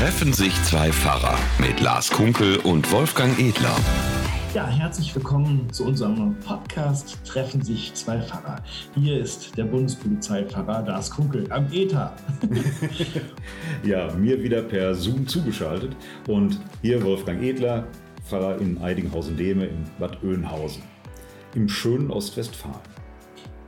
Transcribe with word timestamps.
Treffen 0.00 0.32
sich 0.32 0.54
zwei 0.62 0.90
Pfarrer 0.90 1.38
mit 1.58 1.78
Lars 1.82 2.08
Kunkel 2.08 2.56
und 2.60 2.90
Wolfgang 2.90 3.38
Edler. 3.38 3.76
Ja, 4.54 4.66
herzlich 4.66 5.14
willkommen 5.14 5.70
zu 5.70 5.84
unserem 5.84 6.40
Podcast 6.40 7.18
Treffen 7.26 7.60
sich 7.60 7.92
zwei 7.92 8.18
Pfarrer. 8.18 8.62
Hier 8.94 9.20
ist 9.20 9.58
der 9.58 9.64
Bundespolizeipfarrer 9.64 10.86
Lars 10.86 11.10
Kunkel 11.10 11.52
am 11.52 11.70
ETA. 11.70 12.16
ja, 13.84 14.10
mir 14.14 14.42
wieder 14.42 14.62
per 14.62 14.94
Zoom 14.94 15.28
zugeschaltet 15.28 15.94
und 16.26 16.58
hier 16.80 17.04
Wolfgang 17.04 17.42
Edler, 17.42 17.86
Pfarrer 18.26 18.58
in 18.58 18.80
Eidinghausen-Dehme 18.80 19.66
in 19.66 19.84
Bad 19.98 20.24
Oeynhausen 20.24 20.82
im 21.54 21.68
schönen 21.68 22.10
Ostwestfalen. 22.10 22.99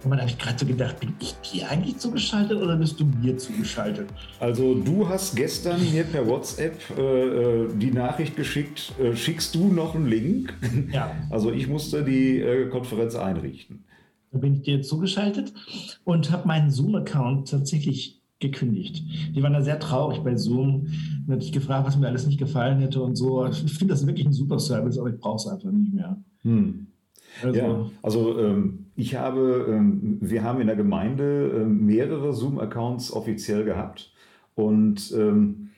Und 0.05 0.11
man 0.11 0.19
habe 0.19 0.30
ich 0.30 0.39
gerade 0.39 0.59
so 0.59 0.66
gedacht, 0.66 0.98
bin 1.00 1.14
ich 1.21 1.35
dir 1.35 1.68
eigentlich 1.68 1.98
zugeschaltet 1.98 2.61
oder 2.61 2.77
bist 2.77 2.98
du 2.98 3.05
mir 3.05 3.37
zugeschaltet? 3.37 4.09
Also 4.41 4.75
du 4.75 5.09
hast 5.09 5.36
gestern 5.36 5.80
mir 5.93 6.05
per 6.05 6.27
WhatsApp 6.27 6.77
äh, 6.98 7.03
äh 7.03 7.68
die 7.76 7.93
Nachricht 7.93 8.35
geschickt, 8.36 8.93
äh, 9.00 9.14
schickst 9.14 9.54
du 9.54 9.73
noch 9.73 9.95
einen 9.95 10.07
Link? 10.07 10.54
Ja. 10.93 11.14
Also 11.31 11.50
ich 11.50 11.68
musste 11.68 12.04
die 12.04 12.40
äh, 12.40 12.68
Konferenz 12.68 13.14
einrichten. 13.14 13.85
Da 14.32 14.39
bin 14.39 14.54
ich 14.54 14.62
dir 14.62 14.82
zugeschaltet 14.82 15.53
und 16.04 16.31
habe 16.31 16.46
meinen 16.46 16.71
Zoom-Account 16.71 17.48
tatsächlich 17.48 18.23
gekündigt. 18.43 19.03
Die 19.34 19.43
waren 19.43 19.53
da 19.53 19.62
sehr 19.62 19.79
traurig 19.79 20.18
bei 20.18 20.37
Zoom. 20.37 20.89
Und 21.26 21.34
hatte 21.34 21.45
ich 21.45 21.53
gefragt, 21.53 21.87
was 21.87 21.96
mir 21.96 22.09
alles 22.09 22.26
nicht 22.26 22.39
gefallen 22.39 22.81
hätte 22.81 23.00
und 23.00 23.17
so. 23.17 23.46
Ich 23.46 23.73
finde 23.79 23.95
das 23.95 24.07
wirklich 24.07 24.26
ein 24.26 24.32
super 24.32 24.59
Service, 24.59 24.98
aber 24.98 25.11
ich 25.11 25.18
brauche 25.18 25.37
es 25.37 25.46
einfach 25.46 25.71
nicht 25.71 25.95
mehr. 25.95 26.23
Hm. 26.43 26.89
Also, 27.43 27.59
ja, 27.59 27.91
also 28.03 28.39
ähm, 28.39 28.86
ich 28.96 29.14
habe, 29.14 29.67
ähm, 29.68 30.18
wir 30.21 30.43
haben 30.43 30.61
in 30.61 30.67
der 30.67 30.77
Gemeinde 30.77 31.53
ähm, 31.54 31.86
mehrere 31.86 32.33
Zoom-Accounts 32.33 33.12
offiziell 33.12 33.64
gehabt 33.64 34.12
und 34.55 35.12
ähm, 35.17 35.70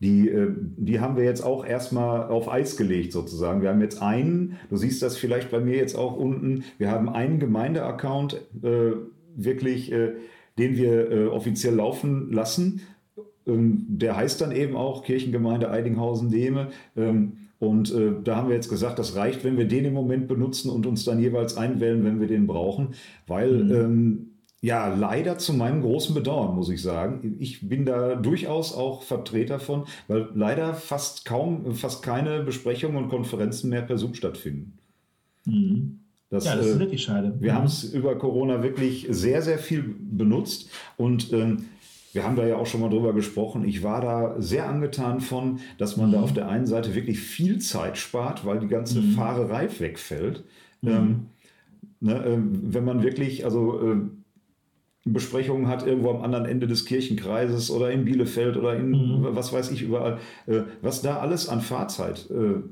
die, 0.00 0.28
äh, 0.28 0.52
die 0.76 1.00
haben 1.00 1.16
wir 1.16 1.24
jetzt 1.24 1.42
auch 1.42 1.64
erstmal 1.64 2.28
auf 2.28 2.50
Eis 2.50 2.76
gelegt 2.76 3.12
sozusagen. 3.12 3.62
Wir 3.62 3.70
haben 3.70 3.80
jetzt 3.80 4.02
einen, 4.02 4.56
du 4.68 4.76
siehst 4.76 5.02
das 5.02 5.16
vielleicht 5.16 5.50
bei 5.50 5.60
mir 5.60 5.76
jetzt 5.76 5.96
auch 5.96 6.16
unten, 6.16 6.64
wir 6.78 6.90
haben 6.90 7.08
einen 7.08 7.38
Gemeindeaccount 7.38 8.34
äh, 8.62 8.92
wirklich, 9.36 9.92
äh, 9.92 10.12
den 10.58 10.76
wir 10.76 11.10
äh, 11.10 11.26
offiziell 11.26 11.74
laufen 11.74 12.30
lassen. 12.32 12.82
Ähm, 13.46 13.86
der 13.88 14.16
heißt 14.16 14.40
dann 14.40 14.52
eben 14.52 14.76
auch 14.76 15.02
Kirchengemeinde 15.02 15.70
Eidinghausen-Dehme. 15.70 16.68
Ähm, 16.96 17.45
und 17.58 17.92
äh, 17.92 18.12
da 18.22 18.36
haben 18.36 18.48
wir 18.48 18.54
jetzt 18.54 18.68
gesagt, 18.68 18.98
das 18.98 19.16
reicht, 19.16 19.44
wenn 19.44 19.56
wir 19.56 19.66
den 19.66 19.86
im 19.86 19.94
Moment 19.94 20.28
benutzen 20.28 20.70
und 20.70 20.86
uns 20.86 21.04
dann 21.04 21.18
jeweils 21.18 21.56
einwählen, 21.56 22.04
wenn 22.04 22.20
wir 22.20 22.28
den 22.28 22.46
brauchen, 22.46 22.88
weil 23.26 23.64
mhm. 23.64 23.74
ähm, 23.74 24.30
ja, 24.60 24.92
leider 24.92 25.38
zu 25.38 25.52
meinem 25.52 25.82
großen 25.82 26.14
Bedauern, 26.14 26.56
muss 26.56 26.70
ich 26.70 26.82
sagen. 26.82 27.36
Ich 27.38 27.68
bin 27.68 27.84
da 27.84 28.16
durchaus 28.16 28.74
auch 28.74 29.02
Vertreter 29.02 29.60
von, 29.60 29.84
weil 30.08 30.28
leider 30.34 30.74
fast 30.74 31.24
kaum, 31.24 31.74
fast 31.74 32.02
keine 32.02 32.42
Besprechungen 32.42 32.96
und 32.96 33.08
Konferenzen 33.08 33.70
mehr 33.70 33.82
per 33.82 33.98
Zoom 33.98 34.14
stattfinden. 34.14 34.78
Mhm. 35.44 36.00
Das, 36.30 36.46
ja, 36.46 36.56
das 36.56 36.66
ist 36.66 36.76
äh, 36.76 36.80
wirklich 36.80 37.02
schade. 37.02 37.36
Wir 37.38 37.52
mhm. 37.52 37.56
haben 37.56 37.66
es 37.66 37.84
über 37.84 38.18
Corona 38.18 38.62
wirklich 38.62 39.06
sehr, 39.10 39.42
sehr 39.42 39.58
viel 39.58 39.94
benutzt 40.00 40.70
und 40.96 41.32
ähm, 41.32 41.66
wir 42.16 42.24
haben 42.24 42.34
da 42.34 42.46
ja 42.46 42.56
auch 42.56 42.66
schon 42.66 42.80
mal 42.80 42.88
drüber 42.88 43.12
gesprochen. 43.12 43.64
Ich 43.64 43.82
war 43.82 44.00
da 44.00 44.34
sehr 44.40 44.68
angetan 44.68 45.20
von, 45.20 45.60
dass 45.78 45.96
man 45.96 46.08
mhm. 46.08 46.12
da 46.14 46.20
auf 46.22 46.32
der 46.32 46.48
einen 46.48 46.66
Seite 46.66 46.94
wirklich 46.94 47.20
viel 47.20 47.60
Zeit 47.60 47.98
spart, 47.98 48.44
weil 48.44 48.58
die 48.58 48.68
ganze 48.68 49.00
mhm. 49.00 49.12
Fahrerei 49.12 49.68
wegfällt. 49.78 50.42
Mhm. 50.80 50.88
Ähm, 50.88 51.26
ne, 52.00 52.24
äh, 52.24 52.38
wenn 52.40 52.84
man 52.84 53.02
wirklich, 53.02 53.44
also 53.44 53.80
äh, 53.80 53.96
Besprechungen 55.04 55.68
hat 55.68 55.86
irgendwo 55.86 56.10
am 56.10 56.22
anderen 56.22 56.46
Ende 56.46 56.66
des 56.66 56.86
Kirchenkreises 56.86 57.70
oder 57.70 57.92
in 57.92 58.06
Bielefeld 58.06 58.56
oder 58.56 58.74
in 58.74 58.90
mhm. 58.90 59.26
was 59.30 59.52
weiß 59.52 59.70
ich 59.70 59.82
überall, 59.82 60.18
äh, 60.46 60.62
was 60.80 61.02
da 61.02 61.18
alles 61.18 61.48
an 61.48 61.60
Fahrzeit 61.60 62.28
äh, 62.30 62.62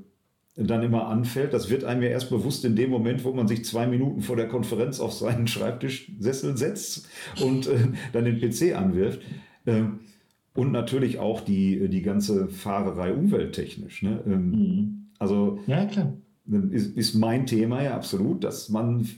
dann 0.56 0.82
immer 0.82 1.08
anfällt, 1.08 1.52
das 1.52 1.68
wird 1.68 1.84
einem 1.84 2.02
ja 2.02 2.10
erst 2.10 2.30
bewusst 2.30 2.64
in 2.64 2.76
dem 2.76 2.90
Moment, 2.90 3.24
wo 3.24 3.32
man 3.32 3.48
sich 3.48 3.64
zwei 3.64 3.86
Minuten 3.86 4.22
vor 4.22 4.36
der 4.36 4.48
Konferenz 4.48 5.00
auf 5.00 5.12
seinen 5.12 5.48
Schreibtischsessel 5.48 6.56
setzt 6.56 7.08
und 7.42 7.66
äh, 7.66 7.88
dann 8.12 8.24
den 8.24 8.38
PC 8.38 8.76
anwirft. 8.76 9.20
Ähm, 9.66 10.00
und 10.54 10.70
natürlich 10.70 11.18
auch 11.18 11.40
die, 11.40 11.88
die 11.88 12.02
ganze 12.02 12.48
Fahrerei 12.48 13.12
umwelttechnisch. 13.12 14.02
Ne? 14.02 14.22
Ähm, 14.26 14.50
mhm. 14.50 15.06
Also 15.18 15.58
ja, 15.66 15.84
klar. 15.86 16.12
Ist, 16.70 16.96
ist 16.96 17.14
mein 17.14 17.46
Thema 17.46 17.82
ja 17.82 17.96
absolut, 17.96 18.44
dass 18.44 18.68
man 18.68 19.08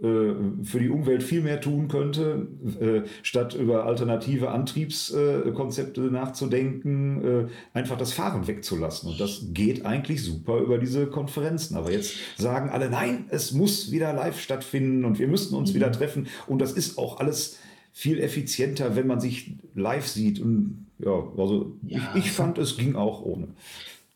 für 0.00 0.80
die 0.80 0.88
Umwelt 0.88 1.22
viel 1.22 1.40
mehr 1.40 1.60
tun 1.60 1.88
könnte, 1.88 2.48
äh, 2.80 3.08
statt 3.22 3.54
über 3.54 3.86
alternative 3.86 4.50
Antriebskonzepte 4.50 6.00
nachzudenken, 6.00 7.24
äh, 7.24 7.46
einfach 7.72 7.96
das 7.96 8.12
Fahren 8.12 8.46
wegzulassen. 8.46 9.10
Und 9.10 9.20
das 9.20 9.46
geht 9.52 9.86
eigentlich 9.86 10.22
super 10.22 10.58
über 10.58 10.78
diese 10.78 11.06
Konferenzen. 11.06 11.76
Aber 11.76 11.92
jetzt 11.92 12.16
sagen 12.36 12.70
alle, 12.70 12.90
nein, 12.90 13.26
es 13.28 13.52
muss 13.52 13.92
wieder 13.92 14.12
live 14.12 14.40
stattfinden 14.40 15.04
und 15.04 15.18
wir 15.18 15.28
müssen 15.28 15.54
uns 15.54 15.70
mhm. 15.70 15.76
wieder 15.76 15.92
treffen. 15.92 16.26
Und 16.48 16.60
das 16.60 16.72
ist 16.72 16.98
auch 16.98 17.20
alles 17.20 17.58
viel 17.92 18.18
effizienter, 18.18 18.96
wenn 18.96 19.06
man 19.06 19.20
sich 19.20 19.56
live 19.74 20.08
sieht. 20.08 20.40
Und 20.40 20.86
ja, 20.98 21.22
also 21.38 21.76
ja. 21.86 22.00
Ich, 22.14 22.24
ich 22.26 22.32
fand, 22.32 22.58
es 22.58 22.76
ging 22.76 22.96
auch 22.96 23.22
ohne. 23.22 23.48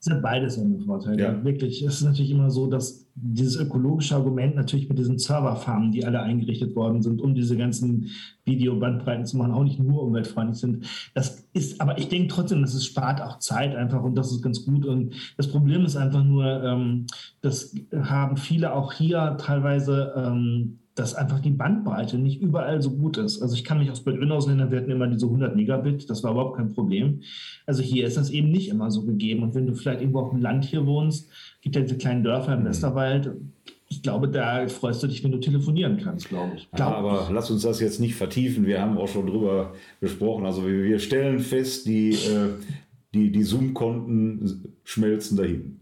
Es 0.00 0.10
hat 0.10 0.22
beides 0.22 0.56
seine 0.56 0.78
Vorteile. 0.80 1.22
Ja. 1.22 1.44
Wirklich. 1.44 1.82
Es 1.82 1.94
ist 1.94 2.02
natürlich 2.02 2.30
immer 2.30 2.50
so, 2.50 2.66
dass 2.66 3.06
dieses 3.20 3.56
ökologische 3.56 4.14
Argument 4.14 4.54
natürlich 4.54 4.88
mit 4.88 4.98
diesen 4.98 5.18
Serverfarmen, 5.18 5.92
die 5.92 6.04
alle 6.04 6.20
eingerichtet 6.20 6.76
worden 6.76 7.02
sind, 7.02 7.20
um 7.20 7.34
diese 7.34 7.56
ganzen 7.56 8.10
Videobandbreiten 8.44 9.26
zu 9.26 9.36
machen, 9.36 9.52
auch 9.52 9.64
nicht 9.64 9.78
nur 9.78 10.02
umweltfreundlich 10.02 10.58
sind. 10.58 10.86
Das 11.14 11.46
ist, 11.52 11.80
aber 11.80 11.98
ich 11.98 12.08
denke 12.08 12.28
trotzdem, 12.28 12.62
dass 12.62 12.74
es 12.74 12.84
spart 12.84 13.20
auch 13.20 13.38
Zeit 13.38 13.74
einfach 13.74 14.02
und 14.02 14.14
das 14.14 14.32
ist 14.32 14.42
ganz 14.42 14.64
gut. 14.64 14.86
Und 14.86 15.14
das 15.36 15.48
Problem 15.48 15.84
ist 15.84 15.96
einfach 15.96 16.24
nur, 16.24 16.44
ähm, 16.62 17.06
das 17.40 17.74
haben 17.92 18.36
viele 18.36 18.74
auch 18.74 18.92
hier 18.92 19.36
teilweise 19.40 20.12
ähm, 20.16 20.78
dass 20.98 21.14
einfach 21.14 21.40
die 21.40 21.50
Bandbreite 21.50 22.18
nicht 22.18 22.40
überall 22.40 22.82
so 22.82 22.90
gut 22.90 23.18
ist. 23.18 23.40
Also 23.40 23.54
ich 23.54 23.64
kann 23.64 23.78
mich 23.78 23.90
aus 23.90 24.02
Bad 24.02 24.18
Oeynhausen 24.18 24.50
erinnern, 24.50 24.70
wir 24.70 24.80
hatten 24.80 24.90
immer 24.90 25.06
diese 25.06 25.26
100 25.26 25.54
Megabit, 25.54 26.10
das 26.10 26.24
war 26.24 26.32
überhaupt 26.32 26.56
kein 26.56 26.74
Problem. 26.74 27.20
Also 27.66 27.82
hier 27.82 28.06
ist 28.06 28.16
das 28.16 28.30
eben 28.30 28.50
nicht 28.50 28.68
immer 28.68 28.90
so 28.90 29.04
gegeben. 29.04 29.42
Und 29.42 29.54
wenn 29.54 29.66
du 29.66 29.74
vielleicht 29.74 30.00
irgendwo 30.00 30.20
auf 30.20 30.30
dem 30.30 30.40
Land 30.40 30.64
hier 30.64 30.86
wohnst, 30.86 31.30
gibt 31.60 31.76
ja 31.76 31.82
diese 31.82 31.98
kleinen 31.98 32.24
Dörfer 32.24 32.54
im 32.54 32.60
mhm. 32.60 32.66
Westerwald, 32.66 33.30
ich 33.90 34.02
glaube, 34.02 34.28
da 34.28 34.68
freust 34.68 35.02
du 35.02 35.06
dich, 35.06 35.24
wenn 35.24 35.32
du 35.32 35.38
telefonieren 35.38 35.98
kannst, 36.02 36.28
glaube 36.28 36.52
ich. 36.56 36.70
Glaub 36.72 36.90
ja, 36.90 36.96
aber 36.96 37.30
lass 37.32 37.50
uns 37.50 37.62
das 37.62 37.80
jetzt 37.80 38.00
nicht 38.00 38.16
vertiefen. 38.16 38.66
Wir 38.66 38.82
haben 38.82 38.98
auch 38.98 39.08
schon 39.08 39.26
drüber 39.26 39.72
gesprochen. 40.00 40.44
Also 40.44 40.66
wir 40.66 40.98
stellen 40.98 41.38
fest, 41.38 41.86
die, 41.86 42.10
äh, 42.10 42.50
die, 43.14 43.32
die 43.32 43.42
Zoom-Konten 43.42 44.74
schmelzen 44.84 45.36
dahin. 45.36 45.80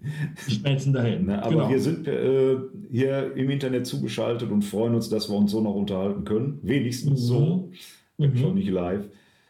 Schmelzen 0.49 0.93
dahin. 0.93 1.27
Ne, 1.27 1.43
aber 1.43 1.51
genau. 1.51 1.71
wir 1.71 1.81
sind 1.81 2.07
äh, 2.07 2.57
hier 2.91 3.35
im 3.35 3.51
Internet 3.51 3.87
zugeschaltet 3.87 4.51
und 4.51 4.63
freuen 4.63 4.95
uns, 4.95 5.09
dass 5.09 5.29
wir 5.29 5.37
uns 5.37 5.51
so 5.51 5.61
noch 5.61 5.75
unterhalten 5.75 6.25
können. 6.25 6.61
Wenigstens 6.63 7.23
mhm. 7.23 7.27
so. 7.27 7.71
Mhm. 8.19 8.37
Schon 8.37 8.55
nicht 8.55 8.71
live. 8.71 9.09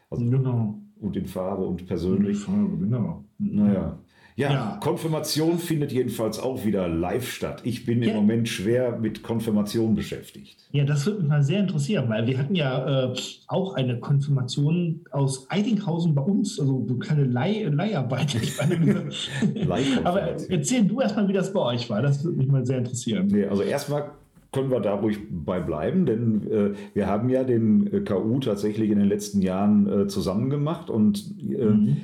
Also, 0.09 0.25
genau. 0.25 0.81
Und 0.99 1.15
in 1.15 1.27
Farbe 1.27 1.65
und 1.65 1.85
persönlich. 1.85 2.47
Und 2.47 2.55
Farbe, 2.55 2.77
genau. 2.77 3.23
Naja. 3.37 3.99
Ja, 4.37 4.51
ja, 4.51 4.79
Konfirmation 4.83 5.57
findet 5.57 5.91
jedenfalls 5.91 6.37
auch 6.39 6.63
wieder 6.63 6.87
live 6.87 7.27
statt. 7.27 7.61
Ich 7.63 7.87
bin 7.87 8.03
ja. 8.03 8.11
im 8.11 8.17
Moment 8.17 8.47
schwer 8.47 8.99
mit 8.99 9.23
Konfirmation 9.23 9.95
beschäftigt. 9.95 10.67
Ja, 10.71 10.83
das 10.83 11.07
würde 11.07 11.21
mich 11.21 11.27
mal 11.27 11.41
sehr 11.41 11.59
interessieren, 11.59 12.07
weil 12.07 12.27
wir 12.27 12.37
hatten 12.37 12.53
ja 12.53 13.09
äh, 13.09 13.15
auch 13.47 13.73
eine 13.73 13.99
Konfirmation 13.99 15.01
aus 15.09 15.49
Eidinghausen 15.49 16.13
bei 16.13 16.21
uns, 16.21 16.59
also 16.59 16.85
so 16.87 16.95
kleine 16.97 17.23
Leih 17.23 17.67
Leiharbeit. 17.67 18.37
Aber 20.03 20.21
erzähl 20.21 20.85
du 20.85 21.01
erstmal, 21.01 21.27
wie 21.27 21.33
das 21.33 21.51
bei 21.51 21.61
euch 21.61 21.89
war. 21.89 22.03
Das 22.03 22.23
würde 22.23 22.37
mich 22.37 22.47
mal 22.47 22.63
sehr 22.63 22.77
interessieren. 22.77 23.25
Nee, 23.31 23.45
also 23.45 23.63
erstmal 23.63 24.11
können 24.51 24.69
wir 24.69 24.81
da 24.81 24.93
ruhig 24.93 25.17
bei 25.31 25.59
bleiben, 25.59 26.05
denn 26.05 26.47
äh, 26.51 26.73
wir 26.93 27.07
haben 27.07 27.29
ja 27.29 27.43
den 27.43 27.91
äh, 27.91 28.01
KU 28.01 28.39
tatsächlich 28.39 28.91
in 28.91 28.99
den 28.99 29.07
letzten 29.07 29.41
Jahren 29.41 30.01
äh, 30.03 30.07
zusammen 30.07 30.51
gemacht 30.51 30.91
und 30.91 31.33
äh, 31.39 31.65
mhm. 31.65 31.97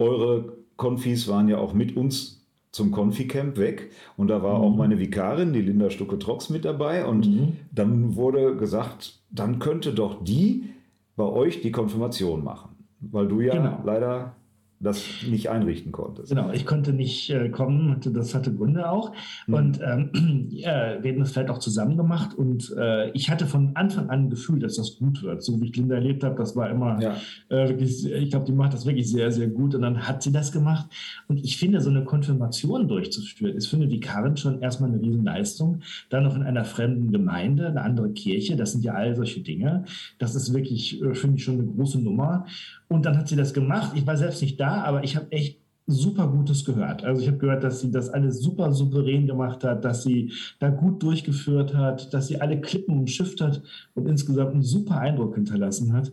eure 0.00 0.65
Konfis 0.76 1.28
waren 1.28 1.48
ja 1.48 1.58
auch 1.58 1.74
mit 1.74 1.96
uns 1.96 2.46
zum 2.72 2.90
Konfi-Camp 2.90 3.56
weg 3.56 3.90
und 4.16 4.28
da 4.28 4.42
war 4.42 4.58
mhm. 4.58 4.64
auch 4.64 4.76
meine 4.76 4.98
Vikarin, 4.98 5.52
die 5.52 5.62
Linda 5.62 5.90
Stucke-Trox, 5.90 6.50
mit 6.50 6.64
dabei 6.64 7.06
und 7.06 7.26
mhm. 7.26 7.56
dann 7.72 8.16
wurde 8.16 8.56
gesagt, 8.56 9.20
dann 9.30 9.58
könnte 9.58 9.94
doch 9.94 10.22
die 10.22 10.70
bei 11.16 11.24
euch 11.24 11.62
die 11.62 11.72
Konfirmation 11.72 12.44
machen, 12.44 12.76
weil 13.00 13.28
du 13.28 13.40
ja 13.40 13.54
genau. 13.54 13.80
leider 13.84 14.35
das 14.78 15.02
nicht 15.28 15.48
einrichten 15.48 15.90
konntest. 15.90 16.28
Genau, 16.28 16.50
ich 16.52 16.66
konnte 16.66 16.92
nicht 16.92 17.30
äh, 17.30 17.48
kommen, 17.48 17.98
das 18.12 18.34
hatte 18.34 18.52
Gründe 18.52 18.90
auch. 18.90 19.12
Mhm. 19.46 19.54
Und 19.54 19.80
ähm, 19.82 20.48
ja, 20.50 20.96
wir 21.02 21.12
haben 21.12 21.20
das 21.20 21.32
vielleicht 21.32 21.50
auch 21.50 21.58
zusammen 21.58 21.96
gemacht 21.96 22.34
und 22.34 22.74
äh, 22.76 23.10
ich 23.10 23.30
hatte 23.30 23.46
von 23.46 23.70
Anfang 23.74 24.10
an 24.10 24.24
ein 24.24 24.30
Gefühl, 24.30 24.60
dass 24.60 24.76
das 24.76 24.98
gut 24.98 25.22
wird. 25.22 25.42
So 25.42 25.60
wie 25.60 25.66
ich 25.66 25.76
Linda 25.76 25.96
erlebt 25.96 26.24
habe, 26.24 26.36
das 26.36 26.56
war 26.56 26.68
immer 26.70 27.00
ja. 27.00 27.16
äh, 27.48 27.68
wirklich, 27.68 28.04
ich 28.04 28.30
glaube, 28.30 28.46
die 28.46 28.52
macht 28.52 28.74
das 28.74 28.84
wirklich 28.84 29.10
sehr, 29.10 29.32
sehr 29.32 29.48
gut. 29.48 29.74
Und 29.74 29.82
dann 29.82 30.06
hat 30.06 30.22
sie 30.22 30.32
das 30.32 30.52
gemacht. 30.52 30.86
Und 31.28 31.44
ich 31.44 31.56
finde, 31.56 31.80
so 31.80 31.90
eine 31.90 32.04
Konfirmation 32.04 32.88
durchzuführen, 32.88 33.56
ist 33.56 33.68
für 33.68 33.76
eine 33.76 33.90
Vikarin 33.90 34.36
schon 34.36 34.60
erstmal 34.60 34.90
eine 34.90 35.00
Riesenleistung. 35.00 35.80
Dann 36.10 36.24
noch 36.24 36.36
in 36.36 36.42
einer 36.42 36.64
fremden 36.64 37.12
Gemeinde, 37.12 37.68
eine 37.68 37.82
andere 37.82 38.10
Kirche, 38.10 38.56
das 38.56 38.72
sind 38.72 38.84
ja 38.84 38.92
all 38.92 39.16
solche 39.16 39.40
Dinge. 39.40 39.84
Das 40.18 40.34
ist 40.34 40.52
wirklich, 40.52 41.02
äh, 41.02 41.14
finde 41.14 41.36
ich, 41.36 41.44
schon 41.44 41.54
eine 41.54 41.66
große 41.66 41.98
Nummer. 42.00 42.46
Und 42.88 43.04
dann 43.04 43.18
hat 43.18 43.28
sie 43.28 43.36
das 43.36 43.52
gemacht. 43.52 43.92
Ich 43.94 44.06
war 44.06 44.16
selbst 44.16 44.42
nicht 44.42 44.60
da, 44.60 44.82
aber 44.84 45.04
ich 45.04 45.16
habe 45.16 45.30
echt 45.32 45.60
super 45.86 46.26
Gutes 46.26 46.64
gehört. 46.64 47.04
Also 47.04 47.22
ich 47.22 47.28
habe 47.28 47.38
gehört, 47.38 47.62
dass 47.62 47.80
sie 47.80 47.90
das 47.90 48.08
alles 48.08 48.40
super 48.40 48.72
souverän 48.72 49.26
gemacht 49.26 49.62
hat, 49.62 49.84
dass 49.84 50.02
sie 50.02 50.32
da 50.58 50.68
gut 50.68 51.02
durchgeführt 51.02 51.74
hat, 51.74 52.12
dass 52.12 52.26
sie 52.26 52.40
alle 52.40 52.60
Klippen 52.60 52.98
umschifft 52.98 53.40
hat 53.40 53.62
und 53.94 54.08
insgesamt 54.08 54.52
einen 54.52 54.62
super 54.62 54.98
Eindruck 54.98 55.36
hinterlassen 55.36 55.92
hat. 55.92 56.12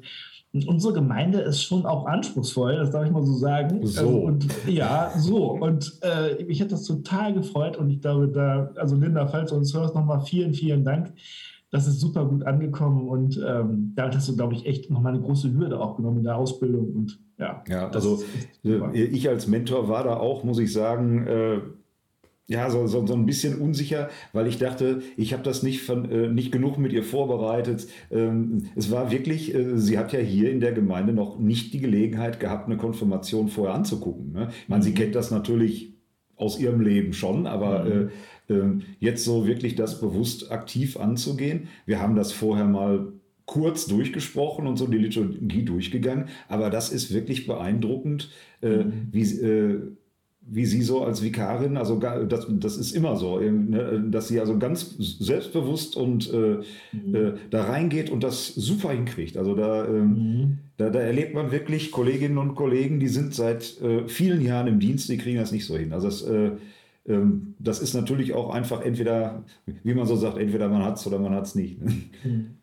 Und 0.53 0.67
unsere 0.67 0.93
Gemeinde 0.93 1.39
ist 1.39 1.63
schon 1.63 1.87
auch 1.87 2.05
anspruchsvoll, 2.05 2.75
das 2.75 2.91
darf 2.91 3.05
ich 3.05 3.11
mal 3.11 3.23
so 3.23 3.33
sagen. 3.33 3.79
So. 3.87 3.99
Also, 3.99 4.17
und, 4.19 4.47
ja, 4.67 5.11
so. 5.17 5.53
Und 5.53 5.93
äh, 6.01 6.43
mich 6.43 6.61
hat 6.61 6.71
das 6.71 6.83
total 6.83 7.33
gefreut 7.33 7.75
und 7.75 7.89
ich 7.89 8.01
glaube, 8.01 8.27
da, 8.27 8.69
also 8.75 8.95
Linda, 8.95 9.25
falls 9.25 9.49
du 9.49 9.55
uns 9.55 9.73
hörst, 9.73 9.95
nochmal 9.95 10.21
vielen, 10.21 10.53
vielen 10.53 10.83
Dank. 10.83 11.11
Das 11.73 11.87
ist 11.87 11.99
super 11.99 12.25
gut 12.25 12.43
angekommen 12.43 13.07
und 13.07 13.43
ähm, 13.43 13.93
damit 13.95 14.15
hast 14.15 14.29
du, 14.29 14.35
glaube 14.35 14.53
ich, 14.53 14.67
echt 14.67 14.91
nochmal 14.91 15.15
eine 15.15 15.23
große 15.23 15.51
Hürde 15.55 15.79
auch 15.79 15.95
genommen 15.95 16.19
in 16.19 16.23
der 16.23 16.37
Ausbildung 16.37 16.93
und 16.93 17.19
ja. 17.39 17.63
Ja, 17.67 17.89
also 17.89 18.23
äh, 18.63 19.01
ich 19.01 19.27
als 19.27 19.47
Mentor 19.47 19.89
war 19.89 20.03
da 20.03 20.17
auch, 20.17 20.43
muss 20.43 20.59
ich 20.59 20.71
sagen, 20.71 21.25
äh, 21.25 21.61
ja, 22.45 22.69
so, 22.69 22.85
so, 22.85 23.07
so 23.07 23.15
ein 23.15 23.25
bisschen 23.25 23.59
unsicher, 23.59 24.09
weil 24.33 24.45
ich 24.45 24.59
dachte, 24.59 25.01
ich 25.17 25.33
habe 25.33 25.41
das 25.41 25.63
nicht, 25.63 25.81
von, 25.81 26.11
äh, 26.11 26.27
nicht 26.27 26.51
genug 26.51 26.77
mit 26.77 26.93
ihr 26.93 27.03
vorbereitet. 27.03 27.87
Ähm, 28.11 28.65
es 28.75 28.91
war 28.91 29.09
wirklich, 29.09 29.55
äh, 29.55 29.75
sie 29.75 29.97
hat 29.97 30.13
ja 30.13 30.19
hier 30.19 30.51
in 30.51 30.59
der 30.59 30.73
Gemeinde 30.73 31.11
noch 31.11 31.39
nicht 31.39 31.73
die 31.73 31.79
Gelegenheit 31.79 32.39
gehabt, 32.39 32.67
eine 32.67 32.77
Konfirmation 32.77 33.47
vorher 33.47 33.73
anzugucken. 33.73 34.31
Ne? 34.31 34.49
Ich 34.61 34.69
meine, 34.69 34.83
sie 34.83 34.91
mhm. 34.91 34.95
kennt 34.95 35.15
das 35.15 35.31
natürlich 35.31 35.93
aus 36.35 36.59
ihrem 36.59 36.81
Leben 36.81 37.13
schon, 37.13 37.47
aber 37.47 37.85
mhm. 37.85 37.91
äh, 37.91 38.09
jetzt 38.99 39.23
so 39.23 39.47
wirklich 39.47 39.75
das 39.75 40.01
bewusst 40.01 40.51
aktiv 40.51 40.97
anzugehen. 40.97 41.69
Wir 41.85 42.01
haben 42.01 42.15
das 42.15 42.33
vorher 42.33 42.65
mal 42.65 43.13
kurz 43.45 43.85
durchgesprochen 43.85 44.67
und 44.67 44.77
so 44.77 44.87
die 44.87 44.97
Liturgie 44.97 45.63
durchgegangen, 45.63 46.25
aber 46.47 46.69
das 46.69 46.91
ist 46.91 47.13
wirklich 47.13 47.45
beeindruckend, 47.45 48.29
äh, 48.61 48.83
mhm. 48.83 49.07
wie 49.11 49.23
äh, 49.23 49.79
wie 50.45 50.65
sie 50.65 50.81
so 50.81 51.03
als 51.03 51.23
Vikarin, 51.23 51.77
also 51.77 51.97
das, 51.99 52.47
das 52.49 52.75
ist 52.75 52.91
immer 52.91 53.15
so, 53.15 53.39
ne, 53.39 54.03
dass 54.09 54.27
sie 54.27 54.41
also 54.41 54.57
ganz 54.57 54.95
selbstbewusst 54.97 55.95
und 55.95 56.31
äh, 56.33 56.57
mhm. 56.91 57.35
da 57.49 57.63
reingeht 57.63 58.09
und 58.09 58.23
das 58.23 58.47
super 58.47 58.91
hinkriegt. 58.91 59.37
Also 59.37 59.55
da, 59.55 59.85
äh, 59.85 59.91
mhm. 59.91 60.57
da, 60.75 60.89
da, 60.89 60.99
erlebt 60.99 61.33
man 61.33 61.51
wirklich 61.51 61.91
Kolleginnen 61.91 62.37
und 62.37 62.55
Kollegen, 62.55 62.99
die 62.99 63.07
sind 63.07 63.33
seit 63.33 63.81
äh, 63.81 64.07
vielen 64.09 64.41
Jahren 64.41 64.67
im 64.67 64.81
Dienst, 64.81 65.07
die 65.07 65.17
kriegen 65.17 65.37
das 65.37 65.53
nicht 65.53 65.65
so 65.65 65.77
hin. 65.77 65.93
Also 65.93 66.07
das, 66.07 66.23
äh, 66.23 66.33
ähm, 66.33 66.57
das 67.05 67.79
ist 67.79 67.93
natürlich 67.93 68.33
auch 68.33 68.53
einfach 68.53 68.81
entweder, 68.81 69.43
wie 69.65 69.93
man 69.93 70.05
so 70.05 70.15
sagt, 70.15 70.37
entweder 70.37 70.69
man 70.69 70.83
hat 70.83 70.97
es 70.97 71.05
oder 71.05 71.19
man 71.19 71.33
hat 71.33 71.45
es 71.45 71.55
nicht. 71.55 71.81
Mhm. 71.81 72.57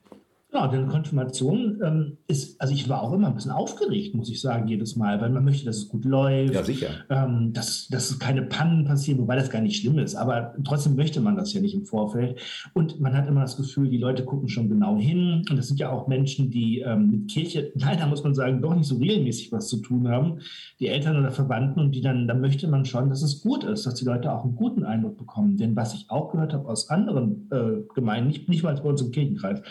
Ja, 0.53 0.67
denn 0.67 0.89
Konfirmation 0.89 1.81
ähm, 1.85 2.19
ist, 2.27 2.61
also 2.61 2.75
ich 2.75 2.89
war 2.89 3.03
auch 3.05 3.13
immer 3.13 3.29
ein 3.29 3.35
bisschen 3.35 3.53
aufgeregt, 3.53 4.17
muss 4.17 4.29
ich 4.29 4.41
sagen, 4.41 4.67
jedes 4.67 4.97
Mal, 4.97 5.21
weil 5.21 5.31
man 5.31 5.45
möchte, 5.45 5.65
dass 5.65 5.77
es 5.77 5.89
gut 5.89 6.05
läuft. 6.05 6.55
Ja, 6.55 6.65
sicher. 6.65 6.89
Ähm, 7.09 7.53
dass, 7.53 7.87
dass 7.89 8.19
keine 8.19 8.43
Pannen 8.43 8.85
passieren, 8.85 9.21
wobei 9.21 9.37
das 9.37 9.51
gar 9.51 9.61
nicht 9.61 9.81
schlimm 9.81 10.01
ist. 10.01 10.17
Aber 10.17 10.55
trotzdem 10.65 10.97
möchte 10.97 11.21
man 11.21 11.37
das 11.37 11.53
ja 11.53 11.61
nicht 11.61 11.75
im 11.75 11.85
Vorfeld. 11.85 12.41
Und 12.75 13.01
man 13.01 13.15
hat 13.17 13.29
immer 13.29 13.43
das 13.43 13.57
Gefühl, 13.57 13.91
die 13.91 13.99
Leute 13.99 14.25
gucken 14.25 14.49
schon 14.49 14.69
genau 14.69 14.97
hin. 14.97 15.45
Und 15.49 15.57
das 15.57 15.69
sind 15.69 15.79
ja 15.79 15.93
auch 15.93 16.09
Menschen, 16.09 16.51
die 16.51 16.81
ähm, 16.81 17.11
mit 17.11 17.31
Kirche, 17.31 17.71
leider 17.77 18.09
muss 18.09 18.25
man 18.25 18.35
sagen, 18.35 18.61
doch 18.61 18.75
nicht 18.75 18.89
so 18.89 18.97
regelmäßig 18.97 19.53
was 19.53 19.69
zu 19.69 19.77
tun 19.77 20.09
haben. 20.09 20.41
Die 20.81 20.89
Eltern 20.89 21.17
oder 21.17 21.31
Verwandten 21.31 21.79
und 21.79 21.93
die 21.93 22.01
dann, 22.01 22.27
da 22.27 22.35
möchte 22.35 22.67
man 22.67 22.85
schon, 22.85 23.09
dass 23.09 23.23
es 23.23 23.41
gut 23.41 23.63
ist, 23.63 23.87
dass 23.87 23.95
die 23.95 24.05
Leute 24.05 24.33
auch 24.33 24.43
einen 24.43 24.57
guten 24.57 24.83
Eindruck 24.83 25.17
bekommen. 25.17 25.57
Denn 25.57 25.77
was 25.77 25.95
ich 25.95 26.11
auch 26.11 26.33
gehört 26.33 26.55
habe 26.55 26.69
aus 26.69 26.91
anderen 26.91 27.49
äh, 27.53 27.83
Gemeinden, 27.95 28.29
nicht, 28.29 28.49
nicht 28.49 28.65
mal 28.65 28.75
bei 28.75 28.89
uns 28.89 29.01
im 29.01 29.13
Kirchenkreis, 29.13 29.63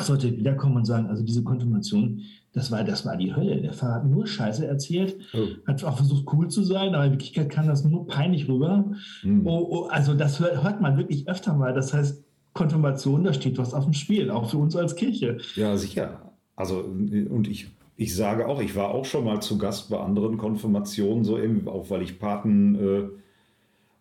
sollte 0.00 0.36
wiederkommen 0.36 0.76
und 0.76 0.84
sagen, 0.86 1.08
also 1.08 1.22
diese 1.22 1.42
Konfirmation, 1.42 2.22
das 2.52 2.70
war, 2.70 2.84
das 2.84 3.04
war 3.04 3.16
die 3.16 3.34
Hölle. 3.34 3.60
Der 3.60 3.72
Pfarrer 3.72 3.96
hat 3.96 4.06
nur 4.06 4.26
Scheiße 4.26 4.66
erzählt, 4.66 5.16
oh. 5.34 5.46
hat 5.66 5.84
auch 5.84 5.96
versucht, 5.96 6.26
cool 6.32 6.48
zu 6.48 6.62
sein, 6.62 6.94
aber 6.94 7.04
in 7.04 7.12
Wirklichkeit 7.12 7.50
kam 7.50 7.66
das 7.66 7.84
nur 7.84 8.06
peinlich 8.06 8.48
rüber. 8.48 8.90
Mhm. 9.22 9.46
Oh, 9.46 9.66
oh, 9.70 9.86
also 9.86 10.14
das 10.14 10.40
hört, 10.40 10.62
hört 10.62 10.80
man 10.80 10.96
wirklich 10.96 11.28
öfter 11.28 11.54
mal. 11.54 11.74
Das 11.74 11.92
heißt, 11.92 12.24
Konfirmation, 12.54 13.24
da 13.24 13.32
steht 13.32 13.58
was 13.58 13.74
auf 13.74 13.84
dem 13.84 13.94
Spiel, 13.94 14.30
auch 14.30 14.50
für 14.50 14.58
uns 14.58 14.76
als 14.76 14.96
Kirche. 14.96 15.38
Ja, 15.56 15.76
sicher. 15.76 16.32
Also, 16.56 16.80
und 16.80 17.48
ich, 17.48 17.68
ich 17.96 18.14
sage 18.14 18.46
auch, 18.46 18.60
ich 18.60 18.76
war 18.76 18.90
auch 18.90 19.06
schon 19.06 19.24
mal 19.24 19.40
zu 19.40 19.56
Gast 19.56 19.88
bei 19.88 19.98
anderen 19.98 20.36
Konfirmationen, 20.36 21.24
so 21.24 21.38
eben, 21.38 21.66
auch 21.68 21.90
weil 21.90 22.02
ich 22.02 22.18
Paten. 22.18 22.74
Äh, 22.74 23.21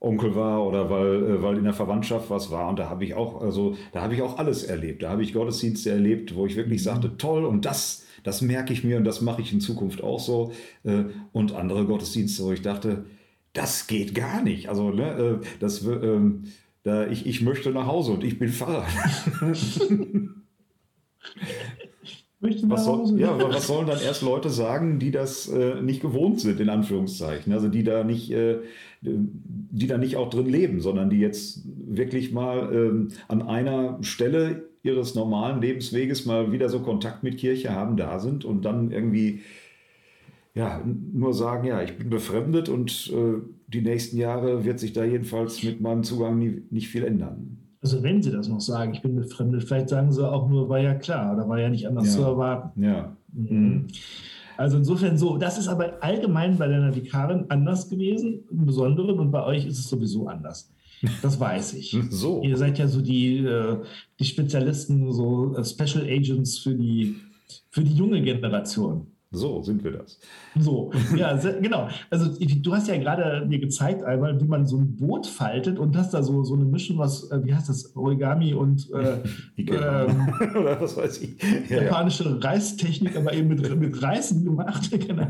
Onkel 0.01 0.35
war 0.35 0.65
oder 0.67 0.89
weil, 0.89 1.23
äh, 1.23 1.41
weil 1.43 1.57
in 1.57 1.63
der 1.63 1.73
Verwandtschaft 1.73 2.29
was 2.29 2.51
war. 2.51 2.67
Und 2.67 2.79
da 2.79 2.89
habe 2.89 3.05
ich 3.05 3.13
auch, 3.13 3.39
also 3.39 3.77
da 3.93 4.01
habe 4.01 4.15
ich 4.15 4.21
auch 4.21 4.37
alles 4.39 4.63
erlebt. 4.63 5.03
Da 5.03 5.09
habe 5.11 5.23
ich 5.23 5.33
Gottesdienste 5.33 5.91
erlebt, 5.91 6.35
wo 6.35 6.45
ich 6.45 6.55
wirklich 6.55 6.81
mhm. 6.81 6.85
sagte, 6.85 7.17
toll, 7.17 7.45
und 7.45 7.65
das, 7.65 8.03
das 8.23 8.41
merke 8.41 8.73
ich 8.73 8.83
mir 8.83 8.97
und 8.97 9.05
das 9.05 9.21
mache 9.21 9.41
ich 9.41 9.53
in 9.53 9.61
Zukunft 9.61 10.03
auch 10.03 10.19
so. 10.19 10.51
Äh, 10.83 11.03
und 11.31 11.53
andere 11.53 11.85
Gottesdienste, 11.85 12.43
wo 12.43 12.51
ich 12.51 12.63
dachte, 12.63 13.05
das 13.53 13.85
geht 13.87 14.15
gar 14.15 14.41
nicht. 14.41 14.69
Also, 14.69 14.89
ne, 14.89 15.39
äh, 15.41 15.45
das, 15.59 15.85
ähm, 15.85 16.45
da, 16.83 17.07
ich, 17.07 17.27
ich 17.27 17.41
möchte 17.41 17.69
nach 17.69 17.85
Hause 17.85 18.13
und 18.13 18.23
ich 18.23 18.39
bin 18.39 18.49
Pfarrer. 18.49 18.87
was, 22.41 22.85
soll, 22.85 23.19
ja, 23.19 23.37
was 23.37 23.67
sollen 23.67 23.85
dann 23.87 24.01
erst 24.01 24.23
Leute 24.23 24.49
sagen, 24.49 24.97
die 24.97 25.11
das 25.11 25.47
äh, 25.47 25.79
nicht 25.81 26.01
gewohnt 26.01 26.39
sind, 26.39 26.59
in 26.59 26.69
Anführungszeichen? 26.69 27.53
Also 27.53 27.67
die 27.67 27.83
da 27.83 28.03
nicht, 28.03 28.31
äh, 28.31 28.57
die 29.01 29.87
da 29.87 29.97
nicht 29.97 30.17
auch 30.17 30.29
drin 30.29 30.47
leben, 30.47 30.81
sondern 30.81 31.09
die 31.11 31.19
jetzt 31.19 31.61
wirklich 31.65 32.31
mal 32.31 32.73
ähm, 32.73 33.09
an 33.27 33.43
einer 33.43 33.99
Stelle 34.01 34.63
ihres 34.81 35.13
normalen 35.13 35.61
Lebensweges 35.61 36.25
mal 36.25 36.51
wieder 36.51 36.69
so 36.69 36.79
Kontakt 36.79 37.21
mit 37.21 37.37
Kirche 37.37 37.75
haben, 37.75 37.95
da 37.95 38.19
sind 38.19 38.43
und 38.43 38.65
dann 38.65 38.91
irgendwie 38.91 39.41
ja, 40.53 40.83
nur 41.13 41.33
sagen, 41.33 41.67
ja, 41.67 41.81
ich 41.81 41.97
bin 41.97 42.09
befremdet 42.09 42.67
und 42.67 43.11
äh, 43.13 43.39
die 43.67 43.81
nächsten 43.81 44.17
Jahre 44.17 44.65
wird 44.65 44.79
sich 44.79 44.93
da 44.93 45.03
jedenfalls 45.03 45.63
mit 45.63 45.79
meinem 45.79 46.03
Zugang 46.03 46.39
nie, 46.39 46.63
nicht 46.71 46.89
viel 46.89 47.05
ändern. 47.05 47.60
Also 47.81 48.03
wenn 48.03 48.21
sie 48.21 48.31
das 48.31 48.47
noch 48.47 48.61
sagen, 48.61 48.93
ich 48.93 49.01
bin 49.01 49.15
befremdet, 49.15 49.63
vielleicht 49.63 49.89
sagen 49.89 50.11
sie 50.11 50.27
auch 50.27 50.47
nur, 50.47 50.69
war 50.69 50.79
ja 50.79 50.93
klar 50.93 51.33
oder 51.33 51.49
war 51.49 51.59
ja 51.59 51.69
nicht 51.69 51.87
anders 51.87 52.07
ja. 52.07 52.11
zu 52.11 52.21
erwarten. 52.21 52.83
Ja. 52.83 53.15
Mhm. 53.33 53.87
Also 54.57 54.77
insofern 54.77 55.17
so, 55.17 55.37
das 55.37 55.57
ist 55.57 55.67
aber 55.67 56.03
allgemein 56.03 56.57
bei 56.57 56.67
deiner 56.67 56.95
Vikarin 56.95 57.45
anders 57.49 57.89
gewesen, 57.89 58.43
im 58.51 58.65
Besonderen, 58.67 59.19
und 59.19 59.31
bei 59.31 59.43
euch 59.43 59.65
ist 59.65 59.79
es 59.79 59.89
sowieso 59.89 60.27
anders. 60.27 60.71
Das 61.23 61.39
weiß 61.39 61.73
ich. 61.73 61.97
So. 62.11 62.43
Ihr 62.43 62.57
seid 62.57 62.77
ja 62.77 62.87
so 62.87 63.01
die, 63.01 63.37
äh, 63.37 63.77
die 64.19 64.25
Spezialisten, 64.25 65.11
so 65.11 65.55
äh, 65.55 65.65
Special 65.65 66.05
Agents 66.05 66.59
für 66.59 66.75
die, 66.75 67.15
für 67.71 67.83
die 67.83 67.95
junge 67.95 68.21
Generation. 68.21 69.07
So 69.33 69.61
sind 69.61 69.81
wir 69.85 69.91
das. 69.91 70.19
So, 70.59 70.91
ja, 71.15 71.37
genau. 71.37 71.87
Also 72.09 72.37
du 72.37 72.73
hast 72.73 72.89
ja 72.89 72.97
gerade 72.97 73.45
mir 73.47 73.59
gezeigt 73.59 74.03
einmal, 74.03 74.41
wie 74.41 74.45
man 74.45 74.65
so 74.65 74.77
ein 74.77 74.97
Boot 74.97 75.25
faltet 75.25 75.79
und 75.79 75.95
hast 75.95 76.13
da 76.13 76.21
so, 76.21 76.43
so 76.43 76.53
eine 76.53 76.65
Mischung, 76.65 76.97
was, 76.97 77.31
äh, 77.31 77.39
wie 77.45 77.55
heißt 77.55 77.69
das, 77.69 77.95
Origami 77.95 78.53
und 78.53 78.91
äh, 78.91 79.19
ähm, 79.57 80.33
oder 80.59 80.81
was 80.81 80.97
weiß 80.97 81.21
ich. 81.21 81.41
Ja, 81.69 81.83
japanische 81.83 82.25
ja. 82.25 82.35
Reistechnik, 82.35 83.15
aber 83.15 83.31
eben 83.31 83.47
mit, 83.47 83.79
mit 83.79 84.01
Reißen 84.01 84.43
gemacht. 84.43 84.89
Genau. 85.01 85.27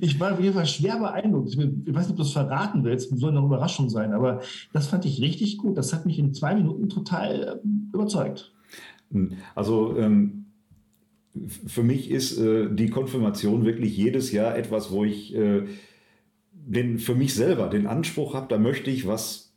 ich 0.00 0.18
war 0.18 0.32
auf 0.32 0.40
jeden 0.40 0.54
Fall 0.54 0.66
schwer 0.66 0.98
beeindruckt. 0.98 1.50
Ich, 1.50 1.58
ich 1.58 1.94
weiß 1.94 2.08
nicht, 2.08 2.10
ob 2.10 2.16
du 2.16 2.22
es 2.22 2.32
verraten 2.32 2.84
willst, 2.84 3.16
soll 3.16 3.30
eine 3.30 3.44
Überraschung 3.44 3.88
sein, 3.88 4.12
aber 4.12 4.40
das 4.72 4.88
fand 4.88 5.04
ich 5.04 5.20
richtig 5.20 5.58
gut. 5.58 5.76
Das 5.78 5.92
hat 5.92 6.04
mich 6.04 6.18
in 6.18 6.34
zwei 6.34 6.54
Minuten 6.54 6.88
total 6.88 7.60
äh, 7.62 7.94
überzeugt. 7.94 8.52
Also 9.54 9.96
ähm, 9.96 10.43
für 11.66 11.82
mich 11.82 12.10
ist 12.10 12.38
äh, 12.38 12.68
die 12.70 12.90
Konfirmation 12.90 13.64
wirklich 13.64 13.96
jedes 13.96 14.32
Jahr 14.32 14.56
etwas, 14.56 14.90
wo 14.90 15.04
ich 15.04 15.34
äh, 15.34 15.62
den, 16.52 16.98
für 16.98 17.14
mich 17.14 17.34
selber 17.34 17.68
den 17.68 17.86
Anspruch 17.86 18.34
habe, 18.34 18.46
da 18.48 18.58
möchte 18.58 18.90
ich 18.90 19.06
was 19.06 19.52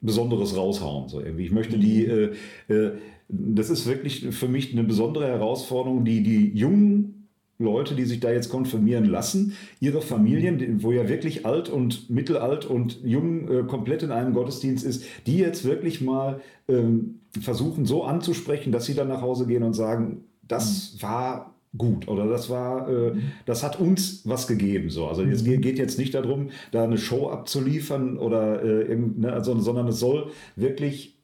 Besonderes 0.00 0.56
raushauen. 0.56 1.08
So 1.08 1.20
irgendwie. 1.20 1.44
Ich 1.44 1.52
möchte 1.52 1.78
die, 1.78 2.06
mhm. 2.06 2.32
äh, 2.68 2.74
äh, 2.74 2.92
das 3.28 3.70
ist 3.70 3.86
wirklich 3.86 4.26
für 4.30 4.48
mich 4.48 4.72
eine 4.72 4.84
besondere 4.84 5.26
Herausforderung, 5.26 6.04
die 6.04 6.22
die 6.22 6.56
jungen 6.56 7.28
Leute, 7.58 7.94
die 7.94 8.04
sich 8.04 8.20
da 8.20 8.30
jetzt 8.30 8.50
konfirmieren 8.50 9.06
lassen, 9.06 9.54
ihre 9.80 10.02
Familien, 10.02 10.82
wo 10.82 10.92
ja 10.92 11.08
wirklich 11.08 11.46
alt 11.46 11.70
und 11.70 12.10
mittelalt 12.10 12.66
und 12.66 13.00
jung 13.02 13.48
äh, 13.50 13.62
komplett 13.62 14.02
in 14.02 14.10
einem 14.10 14.34
Gottesdienst 14.34 14.84
ist, 14.84 15.04
die 15.26 15.38
jetzt 15.38 15.64
wirklich 15.64 16.02
mal 16.02 16.42
ähm, 16.68 17.20
versuchen 17.40 17.86
so 17.86 18.04
anzusprechen, 18.04 18.72
dass 18.72 18.84
sie 18.84 18.94
dann 18.94 19.08
nach 19.08 19.22
Hause 19.22 19.46
gehen 19.46 19.62
und 19.62 19.72
sagen, 19.72 20.25
das 20.48 20.94
mhm. 20.94 21.02
war 21.02 21.54
gut 21.76 22.08
oder 22.08 22.26
das 22.26 22.48
war, 22.48 22.88
äh, 22.88 23.10
mhm. 23.12 23.32
das 23.44 23.62
hat 23.62 23.78
uns 23.78 24.22
was 24.24 24.46
gegeben. 24.46 24.90
So. 24.90 25.06
Also 25.06 25.22
es 25.22 25.44
mhm. 25.44 25.60
geht 25.60 25.78
jetzt 25.78 25.98
nicht 25.98 26.14
darum, 26.14 26.50
da 26.72 26.84
eine 26.84 26.98
Show 26.98 27.28
abzuliefern 27.28 28.18
oder 28.18 28.62
äh, 28.62 28.96
ne, 28.96 29.32
also, 29.32 29.58
sondern 29.58 29.88
es 29.88 30.00
soll 30.00 30.30
wirklich 30.56 31.16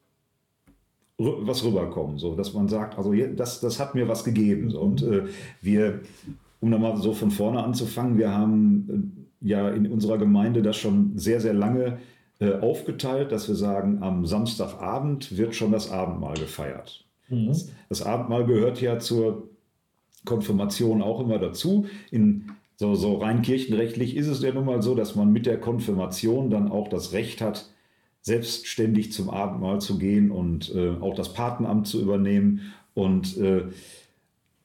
was 1.19 1.65
rüberkommen, 1.65 2.19
so 2.19 2.35
dass 2.35 2.53
man 2.53 2.69
sagt, 2.69 2.99
also 2.99 3.13
das, 3.13 3.61
das 3.61 3.79
hat 3.79 3.95
mir 3.95 4.09
was 4.09 4.25
gegeben. 4.25 4.71
So. 4.71 4.81
Und 4.81 5.03
äh, 5.03 5.25
wir, 5.61 6.01
um 6.61 6.71
nochmal 6.71 6.97
so 6.97 7.13
von 7.13 7.31
vorne 7.31 7.63
anzufangen, 7.63 8.19
wir 8.19 8.35
haben 8.35 9.23
äh, 9.43 9.49
ja 9.49 9.71
in 9.71 9.91
unserer 9.91 10.19
Gemeinde 10.19 10.63
das 10.63 10.77
schon 10.77 11.13
sehr, 11.17 11.41
sehr 11.41 11.55
lange 11.55 11.99
äh, 12.41 12.55
aufgeteilt, 12.55 13.31
dass 13.31 13.49
wir 13.49 13.55
sagen, 13.55 14.03
am 14.03 14.27
Samstagabend 14.27 15.37
wird 15.37 15.55
schon 15.55 15.73
das 15.73 15.91
Abendmahl 15.91 16.35
gefeiert. 16.35 17.05
Mhm. 17.33 17.55
Das, 17.89 18.03
Abendmahl 18.03 18.47
gehört 18.47 18.81
ja 18.81 18.99
zur 18.99 19.49
Konfirmation 20.25 21.03
auch 21.03 21.21
immer 21.21 21.39
dazu. 21.39 21.87
In 22.11 22.53
so, 22.77 22.95
so 22.95 23.17
rein 23.17 23.43
kirchenrechtlich 23.43 24.17
ist 24.17 24.29
es 24.29 24.43
ja 24.43 24.53
nun 24.53 24.65
mal 24.65 24.83
so, 24.83 24.95
dass 24.95 25.15
man 25.15 25.33
mit 25.33 25.47
der 25.47 25.61
Konfirmation 25.61 26.51
dann 26.51 26.71
auch 26.71 26.89
das 26.89 27.13
Recht 27.13 27.41
hat, 27.41 27.69
selbstständig 28.21 29.13
zum 29.13 29.31
Abendmahl 29.31 29.81
zu 29.81 29.99
gehen 29.99 30.31
und 30.31 30.73
äh, 30.75 30.91
auch 31.01 31.15
das 31.15 31.33
Patenamt 31.33 31.89
zu 31.89 32.01
übernehmen. 32.01 32.61
Und 32.95 33.37
äh, 33.39 33.65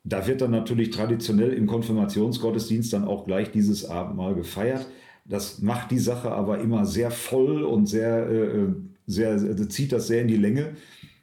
da 0.03 0.27
wird 0.27 0.41
dann 0.41 0.51
natürlich 0.51 0.91
traditionell 0.91 1.53
im 1.53 1.67
Konfirmationsgottesdienst 1.67 2.93
dann 2.93 3.05
auch 3.05 3.25
gleich 3.25 3.51
dieses 3.51 3.86
Abendmahl 3.86 4.36
gefeiert. 4.36 4.88
Das 5.25 5.62
macht 5.62 5.91
die 5.91 6.00
Sache 6.00 6.31
aber 6.31 6.59
immer 6.59 6.86
sehr 6.86 7.12
voll 7.12 7.63
und 7.63 7.88
sehr, 7.88 8.29
äh, 8.29 8.67
sehr, 9.07 9.57
zieht 9.69 9.91
das 9.91 10.07
sehr 10.07 10.21
in 10.21 10.27
die 10.27 10.38
Länge. 10.38 10.75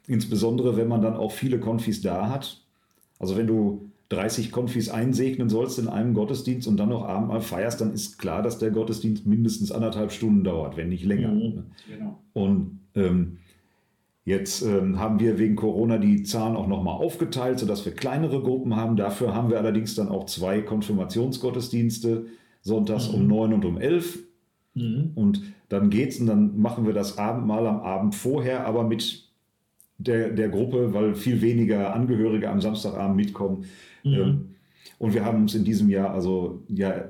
Insbesondere, 0.07 0.77
wenn 0.77 0.87
man 0.87 1.01
dann 1.01 1.15
auch 1.15 1.31
viele 1.31 1.59
Konfis 1.59 2.01
da 2.01 2.29
hat. 2.29 2.61
Also 3.19 3.37
wenn 3.37 3.47
du 3.47 3.89
30 4.09 4.51
Konfis 4.51 4.89
einsegnen 4.89 5.49
sollst 5.49 5.79
in 5.79 5.87
einem 5.87 6.13
Gottesdienst 6.13 6.67
und 6.67 6.77
dann 6.77 6.89
noch 6.89 7.05
Abendmahl 7.05 7.41
feierst, 7.41 7.81
dann 7.81 7.93
ist 7.93 8.19
klar, 8.19 8.43
dass 8.43 8.59
der 8.59 8.71
Gottesdienst 8.71 9.25
mindestens 9.25 9.71
anderthalb 9.71 10.11
Stunden 10.11 10.43
dauert, 10.43 10.77
wenn 10.77 10.89
nicht 10.89 11.03
länger. 11.03 11.29
Mhm, 11.29 11.63
genau. 11.89 12.19
Und 12.33 12.79
ähm, 12.93 13.37
jetzt 14.23 14.61
ähm, 14.61 14.99
haben 14.99 15.19
wir 15.19 15.39
wegen 15.39 15.55
Corona 15.55 15.97
die 15.97 16.21
Zahlen 16.21 16.55
auch 16.55 16.67
nochmal 16.67 16.95
aufgeteilt, 16.95 17.57
sodass 17.57 17.83
wir 17.85 17.93
kleinere 17.93 18.41
Gruppen 18.41 18.75
haben. 18.75 18.95
Dafür 18.95 19.33
haben 19.33 19.49
wir 19.49 19.57
allerdings 19.57 19.95
dann 19.95 20.09
auch 20.09 20.27
zwei 20.27 20.61
Konfirmationsgottesdienste, 20.61 22.27
sonntags 22.61 23.09
mhm. 23.09 23.15
um 23.15 23.27
9 23.27 23.53
und 23.53 23.65
um 23.65 23.77
11. 23.79 24.19
Mhm. 24.75 25.11
Und 25.15 25.41
dann 25.69 25.89
geht's 25.89 26.19
und 26.19 26.27
dann 26.27 26.59
machen 26.59 26.85
wir 26.85 26.93
das 26.93 27.17
Abendmahl 27.17 27.65
am 27.65 27.79
Abend 27.79 28.13
vorher, 28.13 28.67
aber 28.67 28.83
mit 28.83 29.24
der, 29.97 30.29
der 30.29 30.49
Gruppe, 30.49 30.93
weil 30.93 31.15
viel 31.15 31.41
weniger 31.41 31.93
Angehörige 31.93 32.49
am 32.49 32.61
Samstagabend 32.61 33.15
mitkommen. 33.15 33.65
Mhm. 34.03 34.13
Ähm, 34.13 34.49
und 34.99 35.13
wir 35.13 35.25
haben 35.25 35.41
uns 35.43 35.55
in 35.55 35.63
diesem 35.63 35.89
Jahr 35.89 36.11
also 36.11 36.63
ja 36.67 37.09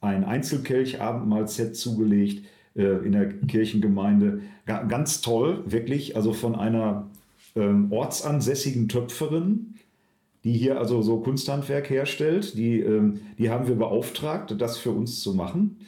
ein 0.00 0.24
Einzelkelch-Abendmahl-Set 0.24 1.76
zugelegt 1.76 2.44
äh, 2.76 3.04
in 3.04 3.12
der 3.12 3.28
Kirchengemeinde. 3.28 4.42
ganz 4.64 5.20
toll, 5.20 5.64
wirklich. 5.66 6.16
Also 6.16 6.32
von 6.32 6.54
einer 6.54 7.10
ähm, 7.56 7.90
ortsansässigen 7.90 8.88
Töpferin, 8.88 9.74
die 10.44 10.52
hier 10.52 10.78
also 10.78 11.02
so 11.02 11.20
Kunsthandwerk 11.20 11.90
herstellt. 11.90 12.56
Die, 12.56 12.80
ähm, 12.80 13.20
die 13.38 13.50
haben 13.50 13.66
wir 13.66 13.74
beauftragt, 13.74 14.54
das 14.58 14.78
für 14.78 14.92
uns 14.92 15.20
zu 15.20 15.34
machen. 15.34 15.78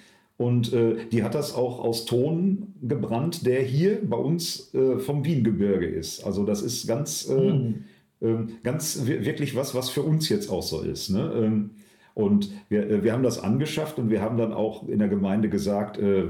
Und 0.40 0.72
äh, 0.72 0.96
die 1.12 1.22
hat 1.22 1.34
das 1.34 1.54
auch 1.54 1.80
aus 1.80 2.06
Ton 2.06 2.72
gebrannt, 2.80 3.44
der 3.44 3.60
hier 3.60 3.98
bei 4.02 4.16
uns 4.16 4.72
äh, 4.72 4.98
vom 4.98 5.22
Wiengebirge 5.22 5.84
ist. 5.84 6.24
Also 6.24 6.46
das 6.46 6.62
ist 6.62 6.86
ganz, 6.86 7.28
äh, 7.28 7.34
mhm. 7.34 8.48
ganz 8.62 9.04
wirklich 9.04 9.54
was, 9.54 9.74
was 9.74 9.90
für 9.90 10.00
uns 10.00 10.30
jetzt 10.30 10.48
auch 10.48 10.62
so 10.62 10.80
ist. 10.80 11.10
Ne? 11.10 11.30
Ähm, 11.36 11.70
und 12.14 12.52
wir, 12.70 12.88
äh, 12.88 13.04
wir 13.04 13.12
haben 13.12 13.22
das 13.22 13.38
angeschafft 13.38 13.98
und 13.98 14.08
wir 14.08 14.22
haben 14.22 14.38
dann 14.38 14.54
auch 14.54 14.88
in 14.88 14.98
der 14.98 15.08
Gemeinde 15.08 15.50
gesagt, 15.50 15.98
äh, 15.98 16.28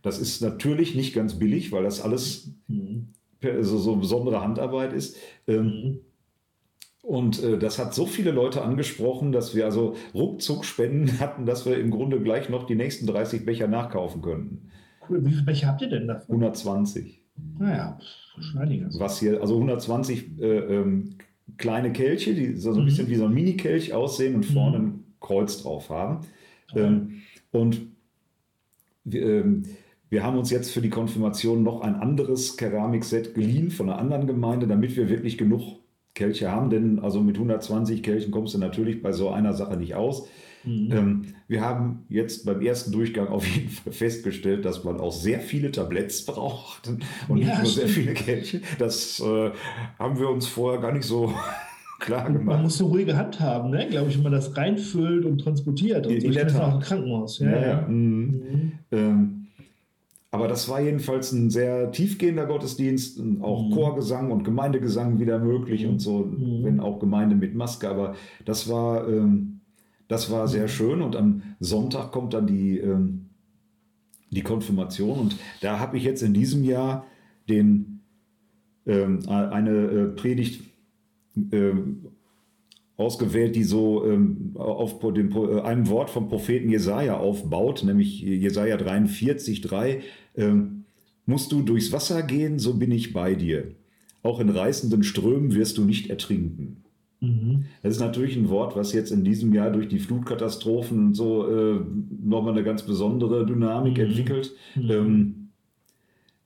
das 0.00 0.18
ist 0.18 0.40
natürlich 0.40 0.94
nicht 0.94 1.12
ganz 1.12 1.38
billig, 1.38 1.70
weil 1.70 1.82
das 1.82 2.00
alles 2.00 2.54
mhm. 2.66 3.08
so, 3.60 3.76
so 3.76 3.96
besondere 3.96 4.40
Handarbeit 4.40 4.94
ist. 4.94 5.18
Ähm, 5.46 5.64
mhm. 5.64 5.98
Und 7.02 7.42
äh, 7.42 7.58
das 7.58 7.78
hat 7.78 7.94
so 7.94 8.06
viele 8.06 8.30
Leute 8.30 8.62
angesprochen, 8.62 9.32
dass 9.32 9.54
wir 9.54 9.64
also 9.64 9.96
ruckzuck 10.14 10.64
Spenden 10.64 11.18
hatten, 11.20 11.46
dass 11.46 11.66
wir 11.66 11.78
im 11.78 11.90
Grunde 11.90 12.20
gleich 12.20 12.48
noch 12.48 12.66
die 12.66 12.74
nächsten 12.74 13.06
30 13.06 13.44
Becher 13.44 13.68
nachkaufen 13.68 14.22
könnten. 14.22 14.70
Cool. 15.08 15.24
Wie 15.24 15.30
viele 15.30 15.42
Becher 15.42 15.68
habt 15.68 15.82
ihr 15.82 15.88
denn 15.88 16.06
davon? 16.06 16.36
120. 16.36 17.20
Naja, 17.58 17.98
schon 18.38 18.60
einiges. 18.60 19.00
Was 19.00 19.18
hier, 19.18 19.40
also 19.40 19.54
120 19.54 20.40
äh, 20.40 20.44
ähm, 20.46 21.16
kleine 21.56 21.92
Kelche, 21.92 22.34
die 22.34 22.54
so, 22.54 22.72
ein 22.72 22.80
mhm. 22.80 22.84
bisschen 22.84 23.08
wie 23.08 23.16
so 23.16 23.24
ein 23.24 23.34
Mini-Kelch 23.34 23.92
aussehen 23.94 24.34
und 24.34 24.44
vorne 24.44 24.78
mhm. 24.78 24.84
ein 24.84 25.04
Kreuz 25.20 25.62
drauf 25.62 25.90
haben. 25.90 26.20
Ähm, 26.74 27.22
und 27.50 27.80
wir, 29.04 29.22
ähm, 29.22 29.62
wir 30.10 30.22
haben 30.22 30.36
uns 30.36 30.50
jetzt 30.50 30.70
für 30.70 30.80
die 30.80 30.90
Konfirmation 30.90 31.62
noch 31.62 31.80
ein 31.80 31.94
anderes 31.94 32.56
Keramikset 32.56 33.34
geliehen 33.34 33.70
von 33.70 33.88
einer 33.88 33.98
anderen 33.98 34.26
Gemeinde, 34.26 34.66
damit 34.66 34.96
wir 34.96 35.08
wirklich 35.08 35.38
genug 35.38 35.79
Kelche 36.20 36.50
haben, 36.50 36.68
denn 36.68 36.98
also 36.98 37.22
mit 37.22 37.36
120 37.36 38.02
Kelchen 38.02 38.30
kommst 38.30 38.52
du 38.52 38.58
natürlich 38.58 39.00
bei 39.00 39.12
so 39.12 39.30
einer 39.30 39.54
Sache 39.54 39.78
nicht 39.78 39.94
aus. 39.94 40.28
Mhm. 40.64 40.92
Ähm, 40.92 41.22
wir 41.48 41.62
haben 41.62 42.04
jetzt 42.10 42.44
beim 42.44 42.60
ersten 42.60 42.92
Durchgang 42.92 43.28
auf 43.28 43.46
jeden 43.46 43.70
Fall 43.70 43.94
festgestellt, 43.94 44.66
dass 44.66 44.84
man 44.84 45.00
auch 45.00 45.12
sehr 45.12 45.40
viele 45.40 45.72
Tabletts 45.72 46.24
braucht 46.26 46.88
und 47.28 47.40
ja, 47.40 47.46
nicht 47.46 47.62
nur 47.62 47.66
sehr 47.66 47.88
viele 47.88 48.12
Kelche. 48.12 48.60
Das 48.78 49.18
äh, 49.20 49.50
haben 49.98 50.18
wir 50.18 50.28
uns 50.28 50.46
vorher 50.46 50.78
gar 50.78 50.92
nicht 50.92 51.06
so 51.06 51.32
klar 52.00 52.30
gemacht. 52.30 52.44
Man 52.44 52.62
muss 52.64 52.78
eine 52.78 52.90
ruhige 52.90 53.16
Hand 53.16 53.40
haben, 53.40 53.70
ne? 53.70 53.88
glaube 53.88 54.10
ich, 54.10 54.16
wenn 54.16 54.24
man 54.24 54.32
das 54.32 54.54
reinfüllt 54.54 55.24
und 55.24 55.38
transportiert. 55.38 56.06
Und 56.06 56.12
in, 56.12 56.20
so. 56.20 56.26
in 56.26 56.34
der 56.34 56.48
Tat. 56.48 56.60
auch 56.60 56.74
im 56.74 56.80
Krankenhaus. 56.80 57.38
Ja, 57.38 57.50
ja. 57.50 57.66
ja. 57.66 57.80
Mhm. 57.88 58.42
Mhm. 58.50 58.72
Ähm, 58.92 59.39
aber 60.32 60.46
das 60.46 60.68
war 60.68 60.80
jedenfalls 60.80 61.32
ein 61.32 61.50
sehr 61.50 61.90
tiefgehender 61.90 62.46
Gottesdienst, 62.46 63.20
auch 63.40 63.68
mhm. 63.68 63.72
Chorgesang 63.72 64.30
und 64.30 64.44
Gemeindegesang 64.44 65.18
wieder 65.18 65.40
möglich 65.40 65.86
und 65.86 65.98
so, 65.98 66.18
mhm. 66.18 66.64
wenn 66.64 66.80
auch 66.80 67.00
Gemeinde 67.00 67.34
mit 67.34 67.54
Maske. 67.54 67.88
Aber 67.88 68.14
das 68.44 68.68
war, 68.68 69.08
ähm, 69.08 69.60
das 70.06 70.30
war 70.30 70.46
sehr 70.46 70.64
mhm. 70.64 70.68
schön. 70.68 71.02
Und 71.02 71.16
am 71.16 71.42
Sonntag 71.58 72.12
kommt 72.12 72.34
dann 72.34 72.46
die, 72.46 72.78
ähm, 72.78 73.26
die 74.30 74.42
Konfirmation. 74.42 75.18
Und 75.18 75.36
da 75.62 75.80
habe 75.80 75.96
ich 75.96 76.04
jetzt 76.04 76.22
in 76.22 76.32
diesem 76.32 76.62
Jahr 76.62 77.06
den, 77.48 78.00
ähm, 78.86 79.28
eine 79.28 79.70
äh, 79.70 80.06
Predigt 80.10 80.62
ähm, 81.50 82.06
ausgewählt, 83.00 83.56
die 83.56 83.64
so 83.64 84.04
ähm, 84.04 84.52
auf 84.54 85.00
dem, 85.12 85.32
äh, 85.32 85.60
einem 85.62 85.88
Wort 85.88 86.10
vom 86.10 86.28
Propheten 86.28 86.70
Jesaja 86.70 87.16
aufbaut, 87.16 87.82
nämlich 87.82 88.20
Jesaja 88.20 88.76
43, 88.76 89.62
3. 89.62 90.02
Ähm, 90.36 90.84
musst 91.26 91.50
du 91.52 91.62
durchs 91.62 91.92
Wasser 91.92 92.22
gehen, 92.22 92.58
so 92.58 92.74
bin 92.74 92.92
ich 92.92 93.12
bei 93.12 93.34
dir. 93.34 93.72
Auch 94.22 94.38
in 94.38 94.50
reißenden 94.50 95.02
Strömen 95.02 95.54
wirst 95.54 95.78
du 95.78 95.84
nicht 95.84 96.10
ertrinken. 96.10 96.84
Mhm. 97.20 97.64
Das 97.82 97.94
ist 97.94 98.00
natürlich 98.00 98.36
ein 98.36 98.48
Wort, 98.50 98.76
was 98.76 98.92
jetzt 98.92 99.10
in 99.10 99.24
diesem 99.24 99.54
Jahr 99.54 99.70
durch 99.70 99.88
die 99.88 99.98
Flutkatastrophen 99.98 101.06
und 101.06 101.14
so 101.14 101.48
äh, 101.48 101.80
nochmal 102.22 102.52
eine 102.52 102.64
ganz 102.64 102.82
besondere 102.82 103.46
Dynamik 103.46 103.96
mhm. 103.96 104.04
entwickelt. 104.04 104.52
Mhm. 104.74 104.90
Ähm, 104.90 105.34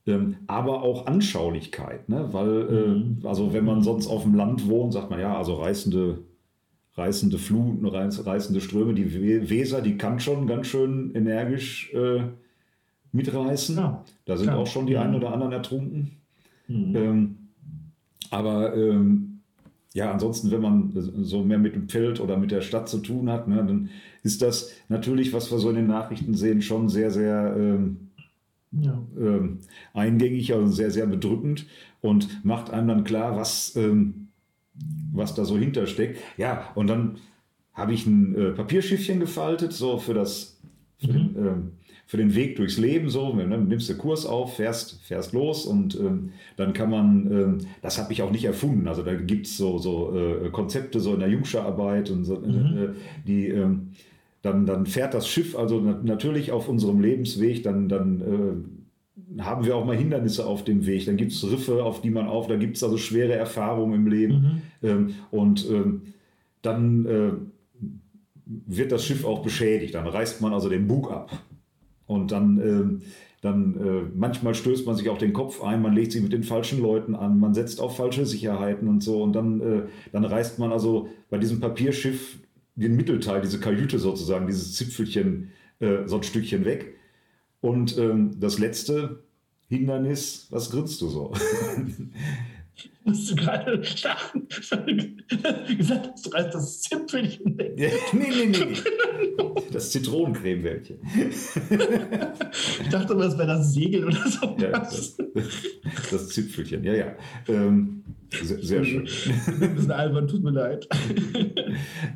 ähm, 0.07 0.35
aber 0.45 0.83
auch 0.83 1.07
Anschaulichkeit, 1.07 2.09
ne? 2.09 2.29
weil, 2.31 2.67
äh, 2.69 2.87
mhm. 2.87 3.17
also 3.23 3.53
wenn 3.53 3.65
man 3.65 3.81
sonst 3.81 4.07
auf 4.07 4.23
dem 4.23 4.35
Land 4.35 4.69
wohnt, 4.69 4.93
sagt 4.93 5.09
man 5.09 5.19
ja, 5.19 5.35
also 5.35 5.55
reißende 5.55 6.19
reißende 6.95 7.37
Fluten, 7.37 7.85
reißende 7.85 8.61
Ströme. 8.61 8.93
Die 8.93 9.49
Weser, 9.49 9.81
die 9.81 9.97
kann 9.97 10.19
schon 10.19 10.47
ganz 10.47 10.67
schön 10.67 11.13
energisch 11.13 11.93
äh, 11.93 12.23
mitreißen. 13.11 13.77
Ja, 13.77 14.03
da 14.25 14.37
sind 14.37 14.47
klar. 14.47 14.59
auch 14.59 14.67
schon 14.67 14.87
die 14.87 14.97
einen 14.97 15.15
oder 15.15 15.33
anderen 15.33 15.51
ertrunken. 15.51 16.11
Mhm. 16.67 16.95
Ähm, 16.95 17.35
aber 18.29 18.75
ähm, 18.75 19.39
ja, 19.93 20.11
ansonsten, 20.11 20.51
wenn 20.51 20.61
man 20.61 20.91
so 20.93 21.43
mehr 21.43 21.57
mit 21.57 21.75
dem 21.75 21.87
Feld 21.87 22.19
oder 22.19 22.37
mit 22.37 22.51
der 22.51 22.61
Stadt 22.61 22.89
zu 22.89 22.97
tun 22.97 23.29
hat, 23.29 23.47
ne, 23.47 23.57
dann 23.57 23.89
ist 24.23 24.41
das 24.41 24.71
natürlich, 24.89 25.31
was 25.31 25.51
wir 25.51 25.57
so 25.57 25.69
in 25.69 25.75
den 25.75 25.87
Nachrichten 25.87 26.33
sehen, 26.33 26.61
schon 26.61 26.89
sehr, 26.89 27.11
sehr 27.11 27.55
ähm, 27.57 28.09
ja. 28.71 29.01
ähm, 29.17 29.59
eingängig, 29.93 30.53
also 30.53 30.67
sehr, 30.67 30.91
sehr 30.91 31.05
bedrückend 31.05 31.65
und 32.01 32.43
macht 32.43 32.71
einem 32.71 32.89
dann 32.89 33.03
klar, 33.05 33.37
was 33.37 33.75
ähm, 33.77 34.24
was 35.13 35.33
da 35.35 35.45
so 35.45 35.57
hintersteckt. 35.57 36.19
Ja, 36.37 36.71
und 36.75 36.87
dann 36.87 37.17
habe 37.73 37.93
ich 37.93 38.05
ein 38.05 38.35
äh, 38.35 38.51
Papierschiffchen 38.51 39.19
gefaltet, 39.19 39.73
so 39.73 39.97
für 39.97 40.13
das, 40.13 40.59
für, 40.97 41.07
mhm. 41.07 41.13
den, 41.13 41.45
ähm, 41.45 41.71
für 42.07 42.17
den 42.17 42.35
Weg 42.35 42.55
durchs 42.55 42.77
Leben, 42.77 43.09
so, 43.09 43.33
ne, 43.33 43.57
nimmst 43.57 43.89
du 43.89 43.97
Kurs 43.97 44.25
auf, 44.25 44.55
fährst, 44.55 45.01
fährst 45.03 45.33
los 45.33 45.65
und 45.65 45.95
ähm, 45.99 46.31
dann 46.55 46.73
kann 46.73 46.89
man, 46.89 47.31
ähm, 47.31 47.57
das 47.81 47.97
habe 47.97 48.13
ich 48.13 48.21
auch 48.21 48.31
nicht 48.31 48.45
erfunden, 48.45 48.87
also 48.87 49.03
da 49.03 49.13
gibt 49.13 49.47
es 49.47 49.57
so, 49.57 49.77
so 49.77 50.15
äh, 50.15 50.49
Konzepte 50.51 50.99
so 50.99 51.13
in 51.13 51.19
der 51.19 51.29
Jungscherarbeit 51.29 52.11
und 52.11 52.23
so, 52.23 52.37
mhm. 52.37 52.77
äh, 52.77 52.87
die, 53.27 53.47
ähm, 53.49 53.91
dann, 54.41 54.65
dann 54.67 54.85
fährt 54.85 55.15
das 55.15 55.27
Schiff 55.27 55.57
also 55.57 55.79
natürlich 55.81 56.51
auf 56.51 56.69
unserem 56.69 57.01
Lebensweg, 57.01 57.63
dann, 57.63 57.89
dann 57.89 58.21
äh, 58.21 58.74
haben 59.39 59.65
wir 59.65 59.75
auch 59.75 59.85
mal 59.85 59.95
Hindernisse 59.95 60.45
auf 60.45 60.63
dem 60.63 60.85
Weg. 60.85 61.05
Dann 61.05 61.17
gibt 61.17 61.31
es 61.31 61.43
Riffe, 61.49 61.83
auf 61.83 62.01
die 62.01 62.09
man 62.09 62.27
auf, 62.27 62.47
da 62.47 62.57
gibt 62.57 62.77
es 62.77 62.83
also 62.83 62.97
schwere 62.97 63.33
Erfahrungen 63.33 63.93
im 63.93 64.07
Leben. 64.07 64.61
Mhm. 64.81 64.89
Ähm, 64.89 65.15
und 65.31 65.69
ähm, 65.69 66.01
dann 66.61 67.05
äh, 67.05 67.31
wird 68.45 68.91
das 68.91 69.05
Schiff 69.05 69.25
auch 69.25 69.41
beschädigt. 69.41 69.95
Dann 69.95 70.07
reißt 70.07 70.41
man 70.41 70.53
also 70.53 70.69
den 70.69 70.87
Bug 70.87 71.11
ab. 71.11 71.31
Und 72.07 72.31
dann, 72.31 72.59
ähm, 72.59 73.01
dann 73.41 73.75
äh, 73.75 74.09
manchmal 74.15 74.53
stößt 74.53 74.85
man 74.85 74.95
sich 74.95 75.09
auch 75.09 75.17
den 75.17 75.33
Kopf 75.33 75.63
ein, 75.63 75.81
man 75.81 75.93
legt 75.93 76.11
sich 76.11 76.21
mit 76.21 76.33
den 76.33 76.43
falschen 76.43 76.81
Leuten 76.81 77.15
an, 77.15 77.39
man 77.39 77.53
setzt 77.53 77.79
auf 77.79 77.95
falsche 77.95 78.25
Sicherheiten 78.25 78.87
und 78.87 79.01
so. 79.01 79.23
Und 79.23 79.33
dann, 79.33 79.61
äh, 79.61 79.81
dann 80.11 80.25
reißt 80.25 80.59
man 80.59 80.71
also 80.71 81.09
bei 81.29 81.37
diesem 81.37 81.59
Papierschiff 81.59 82.37
den 82.75 82.95
Mittelteil, 82.95 83.41
diese 83.41 83.59
Kajüte 83.59 83.99
sozusagen, 83.99 84.47
dieses 84.47 84.75
Zipfelchen, 84.75 85.51
äh, 85.79 86.05
so 86.05 86.17
ein 86.17 86.23
Stückchen 86.23 86.65
weg. 86.65 86.94
Und 87.65 87.97
ähm, 87.97 88.39
das 88.39 88.59
letzte 88.59 89.23
Hindernis, 89.69 90.45
was 90.51 90.69
grinst 90.69 91.01
du 91.01 91.09
so? 91.09 91.33
Ich 92.75 92.91
musste 93.03 93.35
gerade 93.35 93.81
lachen. 94.03 94.47
gesagt 95.77 96.09
hast, 96.11 96.25
du 96.25 96.29
reißt 96.29 96.53
das 96.53 96.81
Zipfelchen 96.81 97.57
weg. 97.57 97.73
Ja, 97.77 97.89
nee, 98.13 98.27
nee, 98.29 98.45
nee. 98.47 98.75
Das 99.71 99.91
Zitronencremewäldchen. 99.91 100.97
ich 102.81 102.89
dachte 102.89 103.13
immer, 103.13 103.23
das 103.23 103.37
wäre 103.37 103.47
das 103.47 103.73
Segel 103.73 104.05
oder 104.05 104.27
so. 104.29 104.55
Ja, 104.57 104.71
das, 104.71 105.17
das 106.11 106.29
Zipfelchen, 106.29 106.83
ja, 106.83 106.93
ja. 106.93 107.15
Ähm, 107.49 108.03
sehr, 108.41 108.59
sehr 108.59 108.85
schön. 108.85 109.07
Ein 109.61 109.75
bisschen 109.75 109.91
albern, 109.91 110.27
tut 110.27 110.43
mir 110.43 110.51
leid. 110.51 110.87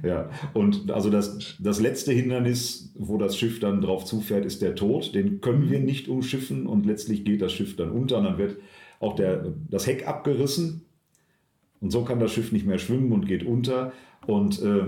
ja, 0.04 0.30
und 0.54 0.92
also 0.92 1.10
das, 1.10 1.56
das 1.60 1.82
letzte 1.82 2.14
Hindernis, 2.14 2.94
wo 2.96 3.18
das 3.18 3.38
Schiff 3.38 3.60
dann 3.60 3.82
drauf 3.82 4.06
zufährt, 4.06 4.46
ist 4.46 4.62
der 4.62 4.76
Tod. 4.76 5.14
Den 5.14 5.42
können 5.42 5.70
wir 5.70 5.80
nicht 5.80 6.08
umschiffen 6.08 6.66
und 6.66 6.86
letztlich 6.86 7.26
geht 7.26 7.42
das 7.42 7.54
Schiff 7.54 7.76
dann 7.76 7.92
unter 7.92 8.18
und 8.18 8.24
dann 8.24 8.38
wird 8.38 8.58
auch 9.00 9.16
der, 9.16 9.54
das 9.70 9.88
Heck 9.88 10.08
abgerissen 10.08 10.86
und 11.82 11.92
so 11.92 12.04
kann 12.04 12.20
das 12.20 12.32
Schiff 12.32 12.52
nicht 12.52 12.66
mehr 12.66 12.78
schwimmen 12.78 13.12
und 13.12 13.26
geht 13.26 13.46
unter. 13.46 13.94
Und 14.28 14.62
äh, 14.62 14.84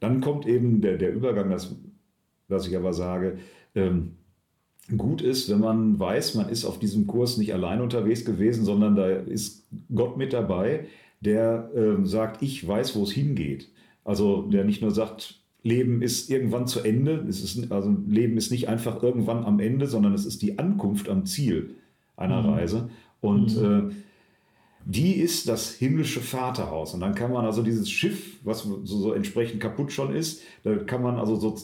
dann 0.00 0.20
kommt 0.20 0.46
eben 0.46 0.80
der, 0.80 0.96
der 0.98 1.12
Übergang, 1.12 1.50
das, 1.50 1.76
was 2.48 2.66
ich 2.66 2.76
aber 2.76 2.92
sage, 2.92 3.38
ähm, 3.74 4.12
gut 4.96 5.20
ist, 5.20 5.50
wenn 5.50 5.60
man 5.60 5.98
weiß, 5.98 6.34
man 6.34 6.48
ist 6.48 6.64
auf 6.64 6.78
diesem 6.78 7.06
Kurs 7.06 7.36
nicht 7.36 7.52
allein 7.52 7.80
unterwegs 7.80 8.24
gewesen, 8.24 8.64
sondern 8.64 8.96
da 8.96 9.08
ist 9.08 9.68
Gott 9.94 10.16
mit 10.16 10.32
dabei, 10.32 10.86
der 11.20 11.70
äh, 11.74 12.06
sagt, 12.06 12.42
ich 12.42 12.66
weiß, 12.66 12.96
wo 12.96 13.02
es 13.02 13.12
hingeht. 13.12 13.70
Also 14.04 14.42
der 14.42 14.64
nicht 14.64 14.80
nur 14.80 14.90
sagt, 14.90 15.40
Leben 15.62 16.00
ist 16.00 16.30
irgendwann 16.30 16.66
zu 16.66 16.80
Ende, 16.80 17.24
es 17.28 17.42
ist, 17.42 17.70
also 17.70 17.94
Leben 18.08 18.36
ist 18.36 18.50
nicht 18.50 18.68
einfach 18.68 19.02
irgendwann 19.02 19.44
am 19.44 19.60
Ende, 19.60 19.86
sondern 19.86 20.14
es 20.14 20.24
ist 20.24 20.40
die 20.40 20.58
Ankunft 20.58 21.08
am 21.08 21.26
Ziel 21.26 21.74
einer 22.16 22.42
mhm. 22.42 22.48
Reise. 22.48 22.90
Und 23.20 23.56
mhm. 23.56 23.90
äh, 23.90 23.94
die 24.84 25.14
ist 25.16 25.48
das 25.48 25.72
himmlische 25.72 26.20
Vaterhaus. 26.20 26.94
Und 26.94 27.00
dann 27.00 27.14
kann 27.14 27.32
man 27.32 27.44
also 27.44 27.62
dieses 27.62 27.90
Schiff, 27.90 28.38
was 28.42 28.62
so, 28.62 28.84
so, 28.84 29.12
entsprechend 29.12 29.60
kaputt 29.60 29.92
schon 29.92 30.14
ist, 30.14 30.42
da 30.64 30.76
kann 30.76 31.02
man 31.02 31.18
also 31.18 31.36
so 31.36 31.56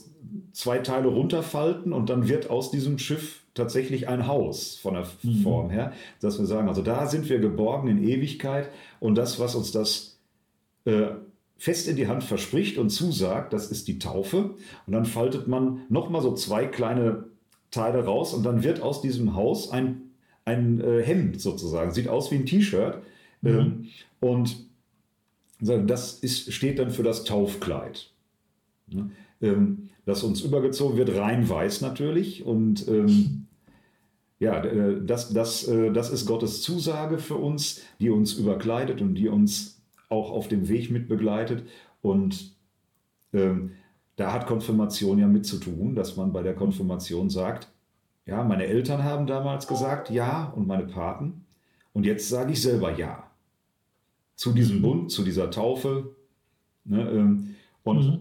zwei 0.52 0.78
Teile 0.78 1.08
runterfalten 1.08 1.92
und 1.92 2.10
dann 2.10 2.28
wird 2.28 2.50
aus 2.50 2.70
diesem 2.70 2.98
Schiff 2.98 3.40
tatsächlich 3.54 4.08
ein 4.08 4.26
Haus 4.26 4.76
von 4.76 4.94
der 4.94 5.06
mhm. 5.22 5.42
Form 5.42 5.70
her, 5.70 5.92
dass 6.20 6.38
wir 6.38 6.46
sagen, 6.46 6.68
also 6.68 6.82
da 6.82 7.06
sind 7.06 7.28
wir 7.28 7.38
geborgen 7.38 7.88
in 7.88 8.02
Ewigkeit 8.02 8.68
und 9.00 9.14
das, 9.14 9.40
was 9.40 9.54
uns 9.54 9.72
das 9.72 10.18
äh, 10.84 11.12
fest 11.56 11.88
in 11.88 11.96
die 11.96 12.08
Hand 12.08 12.24
verspricht 12.24 12.76
und 12.76 12.90
zusagt, 12.90 13.52
das 13.52 13.70
ist 13.70 13.88
die 13.88 13.98
Taufe. 13.98 14.54
Und 14.86 14.92
dann 14.92 15.06
faltet 15.06 15.48
man 15.48 15.82
nochmal 15.88 16.20
so 16.20 16.34
zwei 16.34 16.66
kleine 16.66 17.24
Teile 17.70 18.04
raus 18.04 18.34
und 18.34 18.44
dann 18.44 18.62
wird 18.62 18.82
aus 18.82 19.00
diesem 19.00 19.34
Haus 19.34 19.70
ein 19.70 20.03
ein 20.44 20.80
äh, 20.80 21.02
Hemd 21.02 21.40
sozusagen. 21.40 21.92
Sieht 21.92 22.08
aus 22.08 22.30
wie 22.30 22.36
ein 22.36 22.46
T-Shirt. 22.46 23.02
Mhm. 23.42 23.50
Ähm, 23.50 23.88
und 24.20 24.56
das 25.60 26.18
ist, 26.18 26.52
steht 26.52 26.78
dann 26.78 26.90
für 26.90 27.02
das 27.02 27.24
Taufkleid. 27.24 28.10
Ne? 28.88 29.10
Ähm, 29.40 29.88
das 30.04 30.22
uns 30.22 30.42
übergezogen 30.42 30.98
wird, 30.98 31.16
rein 31.16 31.48
weiß 31.48 31.80
natürlich. 31.80 32.44
Und 32.44 32.86
ähm, 32.88 33.46
ja, 34.38 34.62
äh, 34.62 35.00
das, 35.04 35.32
das, 35.32 35.66
äh, 35.68 35.92
das 35.92 36.10
ist 36.10 36.26
Gottes 36.26 36.62
Zusage 36.62 37.18
für 37.18 37.36
uns, 37.36 37.80
die 38.00 38.10
uns 38.10 38.34
überkleidet 38.34 39.00
und 39.00 39.14
die 39.14 39.28
uns 39.28 39.80
auch 40.08 40.30
auf 40.30 40.48
dem 40.48 40.68
Weg 40.68 40.90
mit 40.90 41.08
begleitet. 41.08 41.66
Und 42.02 42.54
ähm, 43.32 43.72
da 44.16 44.32
hat 44.32 44.46
Konfirmation 44.46 45.18
ja 45.18 45.26
mit 45.26 45.46
zu 45.46 45.58
tun, 45.58 45.94
dass 45.94 46.16
man 46.16 46.32
bei 46.32 46.42
der 46.42 46.54
Konfirmation 46.54 47.30
sagt, 47.30 47.68
ja, 48.26 48.42
meine 48.42 48.64
Eltern 48.64 49.04
haben 49.04 49.26
damals 49.26 49.66
gesagt 49.66 50.10
ja 50.10 50.52
und 50.56 50.66
meine 50.66 50.86
Paten. 50.86 51.44
Und 51.92 52.06
jetzt 52.06 52.28
sage 52.28 52.52
ich 52.52 52.62
selber 52.62 52.96
ja. 52.96 53.30
Zu 54.34 54.52
diesem 54.52 54.82
Bund, 54.82 55.12
zu 55.12 55.22
dieser 55.22 55.50
Taufe. 55.50 56.16
Ne, 56.84 57.08
ähm, 57.10 57.54
und 57.82 58.04
mhm. 58.04 58.20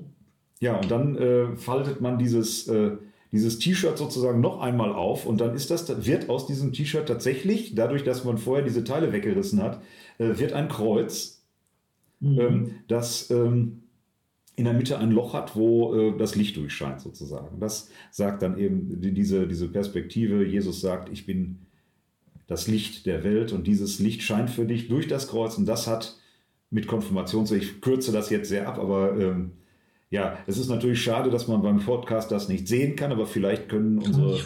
ja, 0.60 0.77
und 0.77 0.91
dann 0.91 1.17
äh, 1.17 1.55
faltet 1.55 2.01
man 2.01 2.19
dieses, 2.19 2.67
äh, 2.67 2.98
dieses 3.31 3.60
T-Shirt 3.60 3.98
sozusagen 3.98 4.41
noch 4.41 4.62
einmal 4.62 4.93
auf 4.93 5.25
und 5.25 5.41
dann 5.41 5.55
ist 5.55 5.72
das, 5.72 6.05
wird 6.05 6.29
aus 6.29 6.45
diesem 6.45 6.72
T-Shirt 6.72 7.07
tatsächlich, 7.07 7.74
dadurch, 7.74 8.03
dass 8.03 8.24
man 8.24 8.37
vorher 8.37 8.63
diese 8.63 8.83
Teile 8.83 9.11
weggerissen 9.11 9.61
hat, 9.61 9.81
äh, 10.20 10.37
wird 10.37 10.53
ein 10.53 10.68
Kreuz, 10.68 11.44
mhm. 12.20 12.39
ähm, 12.39 12.72
das 12.87 13.31
ähm, 13.31 13.82
in 14.55 14.66
der 14.66 14.74
Mitte 14.74 15.00
ein 15.00 15.11
Loch 15.11 15.33
hat, 15.33 15.55
wo 15.55 15.96
äh, 15.96 16.18
das 16.18 16.35
Licht 16.35 16.57
durchscheint 16.57 17.01
sozusagen. 17.01 17.59
Das 17.59 17.89
sagt 18.11 18.42
dann 18.44 18.57
eben 18.57 19.01
diese, 19.01 19.48
diese 19.48 19.68
Perspektive. 19.68 20.46
Jesus 20.46 20.81
sagt, 20.81 21.09
ich 21.09 21.25
bin 21.25 21.59
das 22.48 22.68
Licht 22.68 23.05
der 23.05 23.24
Welt 23.24 23.51
und 23.51 23.66
dieses 23.66 24.00
Licht 24.00 24.22
scheint 24.22 24.50
für 24.50 24.66
dich 24.66 24.87
durch 24.87 25.07
das 25.07 25.27
Kreuz 25.27 25.57
und 25.57 25.66
das 25.66 25.87
hat 25.87 26.18
mit 26.70 26.87
Konfirmation, 26.87 27.48
ich 27.55 27.81
kürze 27.81 28.11
das 28.11 28.29
jetzt 28.29 28.50
sehr 28.50 28.68
ab, 28.68 28.79
aber 28.79 29.18
ähm, 29.20 29.51
ja, 30.09 30.37
es 30.46 30.57
ist 30.57 30.70
natürlich 30.70 31.01
schade, 31.01 31.29
dass 31.29 31.48
man 31.48 31.61
beim 31.61 31.79
Podcast 31.79 32.31
das 32.31 32.50
nicht 32.50 32.68
sehen 32.68 32.96
kann, 32.96 33.11
aber 33.11 33.25
vielleicht 33.25 33.70
können 33.70 33.98
unsere 33.98 34.37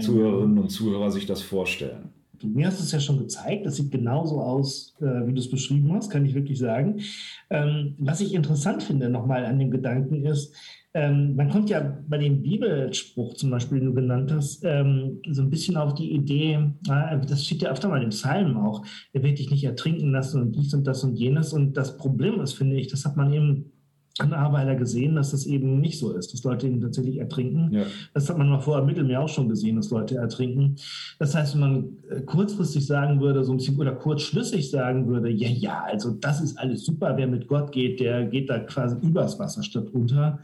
Zuhörerinnen 0.00 0.58
und 0.58 0.70
Zuhörer 0.70 1.10
sich 1.10 1.26
das 1.26 1.42
vorstellen. 1.42 2.10
Du, 2.44 2.50
mir 2.50 2.66
hast 2.66 2.80
es 2.80 2.92
ja 2.92 3.00
schon 3.00 3.18
gezeigt, 3.18 3.64
das 3.64 3.76
sieht 3.76 3.90
genauso 3.90 4.40
aus, 4.40 4.94
äh, 5.00 5.26
wie 5.26 5.32
du 5.32 5.40
es 5.40 5.50
beschrieben 5.50 5.92
hast, 5.94 6.10
kann 6.10 6.26
ich 6.26 6.34
wirklich 6.34 6.58
sagen. 6.58 7.00
Ähm, 7.48 7.94
was 7.98 8.20
ich 8.20 8.34
interessant 8.34 8.82
finde 8.82 9.08
nochmal 9.08 9.46
an 9.46 9.58
dem 9.58 9.70
Gedanken 9.70 10.26
ist, 10.26 10.54
ähm, 10.96 11.34
man 11.34 11.48
kommt 11.48 11.70
ja 11.70 11.98
bei 12.06 12.18
dem 12.18 12.42
Bibelspruch 12.42 13.34
zum 13.34 13.50
Beispiel, 13.50 13.80
den 13.80 13.88
du 13.88 13.94
genannt 13.94 14.30
hast, 14.30 14.62
ähm, 14.64 15.20
so 15.28 15.42
ein 15.42 15.50
bisschen 15.50 15.76
auf 15.76 15.94
die 15.94 16.12
Idee, 16.12 16.70
äh, 16.88 17.18
das 17.26 17.44
steht 17.44 17.62
ja 17.62 17.70
öfter 17.70 17.88
mal 17.88 18.02
im 18.02 18.10
Psalm 18.10 18.56
auch, 18.56 18.84
er 19.12 19.22
wird 19.24 19.38
dich 19.38 19.50
nicht 19.50 19.64
ertrinken 19.64 20.12
lassen 20.12 20.40
und 20.40 20.52
dies 20.52 20.72
und 20.72 20.86
das 20.86 21.02
und 21.02 21.16
jenes. 21.16 21.52
Und 21.52 21.76
das 21.76 21.96
Problem 21.96 22.40
ist, 22.40 22.52
finde 22.52 22.76
ich, 22.76 22.86
das 22.88 23.04
hat 23.04 23.16
man 23.16 23.32
eben 23.32 23.72
an 24.18 24.32
Arbeiter 24.32 24.76
gesehen, 24.76 25.16
dass 25.16 25.32
das 25.32 25.44
eben 25.44 25.80
nicht 25.80 25.98
so 25.98 26.12
ist, 26.12 26.32
dass 26.32 26.44
Leute 26.44 26.68
eben 26.68 26.80
tatsächlich 26.80 27.18
ertrinken. 27.18 27.72
Ja. 27.72 27.82
Das 28.12 28.28
hat 28.28 28.38
man 28.38 28.48
mal 28.48 28.60
vorher 28.60 28.82
im 28.82 28.86
Mittelmeer 28.86 29.20
auch 29.20 29.28
schon 29.28 29.48
gesehen, 29.48 29.76
dass 29.76 29.90
Leute 29.90 30.16
ertrinken. 30.16 30.76
Das 31.18 31.34
heißt, 31.34 31.54
wenn 31.54 31.60
man 31.60 31.84
äh, 32.08 32.20
kurzfristig 32.20 32.86
sagen 32.86 33.20
würde, 33.20 33.42
so 33.42 33.52
ein 33.52 33.56
bisschen 33.56 33.76
oder 33.76 33.92
kurzschlüssig 33.92 34.70
sagen 34.70 35.08
würde, 35.08 35.30
ja, 35.30 35.48
ja, 35.48 35.84
also 35.84 36.12
das 36.12 36.40
ist 36.40 36.56
alles 36.58 36.84
super, 36.84 37.16
wer 37.16 37.26
mit 37.26 37.48
Gott 37.48 37.72
geht, 37.72 37.98
der 37.98 38.24
geht 38.26 38.48
da 38.48 38.60
quasi 38.60 38.96
übers 39.02 39.38
Wasser 39.40 39.64
statt 39.64 39.88
runter. 39.92 40.38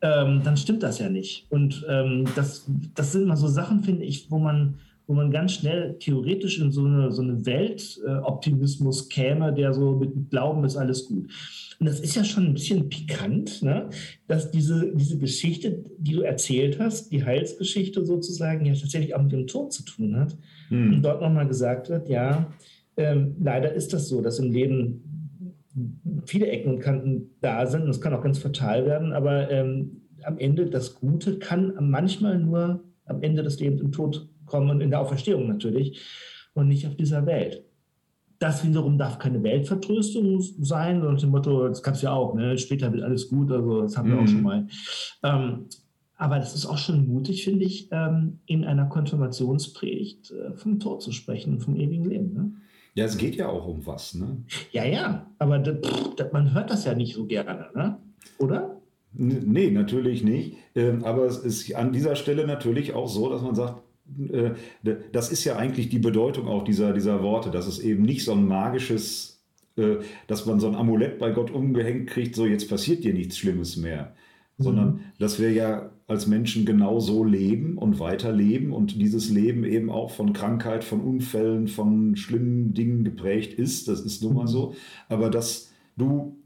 Ähm, 0.00 0.40
dann 0.42 0.56
stimmt 0.56 0.82
das 0.82 0.98
ja 0.98 1.10
nicht. 1.10 1.46
Und 1.50 1.84
ähm, 1.88 2.24
das, 2.34 2.66
das 2.94 3.12
sind 3.12 3.26
mal 3.26 3.36
so 3.36 3.48
Sachen, 3.48 3.82
finde 3.82 4.04
ich, 4.04 4.30
wo 4.30 4.38
man, 4.38 4.76
wo 5.06 5.14
man 5.14 5.30
ganz 5.30 5.52
schnell 5.52 5.96
theoretisch 5.98 6.60
in 6.60 6.72
so 6.72 6.84
eine, 6.84 7.12
so 7.12 7.22
eine 7.22 7.46
Weltoptimismus 7.46 9.06
äh, 9.06 9.08
käme, 9.08 9.52
der 9.52 9.72
so 9.72 9.92
mit 9.92 10.30
Glauben 10.30 10.64
ist 10.64 10.76
alles 10.76 11.06
gut. 11.06 11.30
Und 11.78 11.86
das 11.86 12.00
ist 12.00 12.16
ja 12.16 12.24
schon 12.24 12.46
ein 12.46 12.54
bisschen 12.54 12.88
pikant, 12.88 13.62
ne? 13.62 13.88
dass 14.26 14.50
diese, 14.50 14.92
diese 14.94 15.18
Geschichte, 15.18 15.84
die 15.98 16.12
du 16.12 16.22
erzählt 16.22 16.80
hast, 16.80 17.12
die 17.12 17.24
Heilsgeschichte 17.24 18.04
sozusagen, 18.04 18.64
ja 18.64 18.74
tatsächlich 18.74 19.14
auch 19.14 19.22
mit 19.22 19.32
dem 19.32 19.46
Tod 19.46 19.72
zu 19.72 19.84
tun 19.84 20.16
hat. 20.16 20.36
Hm. 20.68 20.94
Und 20.94 21.02
dort 21.02 21.20
nochmal 21.20 21.46
gesagt 21.46 21.88
wird, 21.88 22.08
ja, 22.08 22.52
ähm, 22.96 23.36
leider 23.40 23.72
ist 23.72 23.92
das 23.92 24.08
so, 24.08 24.22
dass 24.22 24.38
im 24.38 24.50
Leben 24.50 25.02
viele 26.24 26.48
Ecken 26.48 26.72
und 26.74 26.80
Kanten 26.80 27.30
da 27.40 27.66
sind 27.66 27.82
und 27.82 27.90
es 27.90 28.00
kann 28.00 28.14
auch 28.14 28.22
ganz 28.22 28.38
fatal 28.38 28.86
werden, 28.86 29.12
aber 29.12 29.50
ähm, 29.50 30.00
am 30.22 30.38
Ende 30.38 30.66
das 30.66 30.94
Gute 30.94 31.38
kann 31.38 31.74
manchmal 31.78 32.38
nur 32.38 32.82
am 33.04 33.22
Ende 33.22 33.42
des 33.42 33.60
Lebens 33.60 33.82
im 33.82 33.92
Tod 33.92 34.28
kommen 34.46 34.70
und 34.70 34.80
in 34.80 34.90
der 34.90 35.00
Auferstehung 35.00 35.48
natürlich 35.48 36.00
und 36.54 36.68
nicht 36.68 36.86
auf 36.86 36.96
dieser 36.96 37.26
Welt. 37.26 37.64
Das 38.38 38.66
wiederum 38.66 38.98
darf 38.98 39.18
keine 39.18 39.42
Weltvertröstung 39.42 40.40
sein, 40.40 41.00
sondern 41.00 41.16
dem 41.16 41.30
Motto, 41.30 41.68
das 41.68 41.82
kannst 41.82 42.02
du 42.02 42.06
ja 42.06 42.12
auch, 42.12 42.34
ne? 42.34 42.58
später 42.58 42.92
wird 42.92 43.02
alles 43.02 43.28
gut, 43.28 43.50
also 43.50 43.82
das 43.82 43.96
haben 43.96 44.10
wir 44.10 44.16
mhm. 44.16 44.22
auch 44.22 44.28
schon 44.28 44.42
mal. 44.42 44.66
Ähm, 45.22 45.66
aber 46.18 46.38
das 46.38 46.54
ist 46.54 46.66
auch 46.66 46.78
schon 46.78 47.06
mutig, 47.06 47.44
finde 47.44 47.64
ich, 47.64 47.88
ähm, 47.92 48.40
in 48.46 48.64
einer 48.64 48.86
Konfirmationspredigt 48.86 50.30
äh, 50.30 50.54
vom 50.54 50.80
Tod 50.80 51.02
zu 51.02 51.12
sprechen, 51.12 51.60
vom 51.60 51.76
ewigen 51.76 52.06
Leben. 52.06 52.32
Ne? 52.32 52.52
Ja, 52.94 53.04
es 53.04 53.18
geht 53.18 53.36
ja 53.36 53.48
auch 53.48 53.66
um 53.66 53.86
was, 53.86 54.14
ne? 54.14 54.42
Ja, 54.72 54.84
ja, 54.84 55.26
aber 55.38 55.58
das, 55.58 55.76
das, 56.16 56.32
man 56.32 56.54
hört 56.54 56.70
das 56.70 56.86
ja 56.86 56.94
nicht 56.94 57.14
so 57.14 57.26
gerne, 57.26 57.68
ne? 57.74 57.98
oder? 58.38 58.80
Nee, 59.12 59.70
natürlich 59.70 60.22
nicht. 60.24 60.56
Ähm, 60.74 61.04
aber 61.04 61.24
es 61.24 61.38
ist 61.38 61.74
an 61.74 61.92
dieser 61.92 62.16
Stelle 62.16 62.46
natürlich 62.46 62.94
auch 62.94 63.08
so, 63.08 63.30
dass 63.30 63.42
man 63.42 63.54
sagt, 63.54 63.82
das 65.12 65.32
ist 65.32 65.44
ja 65.44 65.56
eigentlich 65.56 65.88
die 65.88 65.98
Bedeutung 65.98 66.46
auch 66.46 66.64
dieser, 66.64 66.92
dieser 66.92 67.22
Worte, 67.22 67.50
dass 67.50 67.66
es 67.66 67.78
eben 67.78 68.02
nicht 68.02 68.24
so 68.24 68.32
ein 68.32 68.46
magisches, 68.46 69.42
äh, 69.76 69.96
dass 70.26 70.46
man 70.46 70.60
so 70.60 70.68
ein 70.68 70.74
Amulett 70.74 71.18
bei 71.18 71.30
Gott 71.30 71.50
umgehängt 71.50 72.08
kriegt, 72.08 72.34
so 72.34 72.46
jetzt 72.46 72.68
passiert 72.68 73.04
dir 73.04 73.12
nichts 73.12 73.36
Schlimmes 73.36 73.76
mehr, 73.76 74.14
mhm. 74.58 74.62
sondern 74.62 75.00
dass 75.18 75.40
wir 75.40 75.52
ja 75.52 75.90
als 76.06 76.28
Menschen 76.28 76.64
genau 76.64 77.00
so 77.00 77.24
leben 77.24 77.76
und 77.76 77.98
weiterleben 77.98 78.72
und 78.72 79.00
dieses 79.00 79.28
Leben 79.28 79.64
eben 79.64 79.90
auch 79.90 80.12
von 80.12 80.32
Krankheit, 80.32 80.84
von 80.84 81.00
Unfällen, 81.00 81.66
von 81.66 82.14
schlimmen 82.14 82.74
Dingen 82.74 83.02
geprägt 83.02 83.54
ist, 83.54 83.88
das 83.88 84.00
ist 84.00 84.22
nun 84.22 84.34
mal 84.34 84.46
so, 84.46 84.76
aber 85.08 85.30
dass 85.30 85.72
du, 85.96 86.38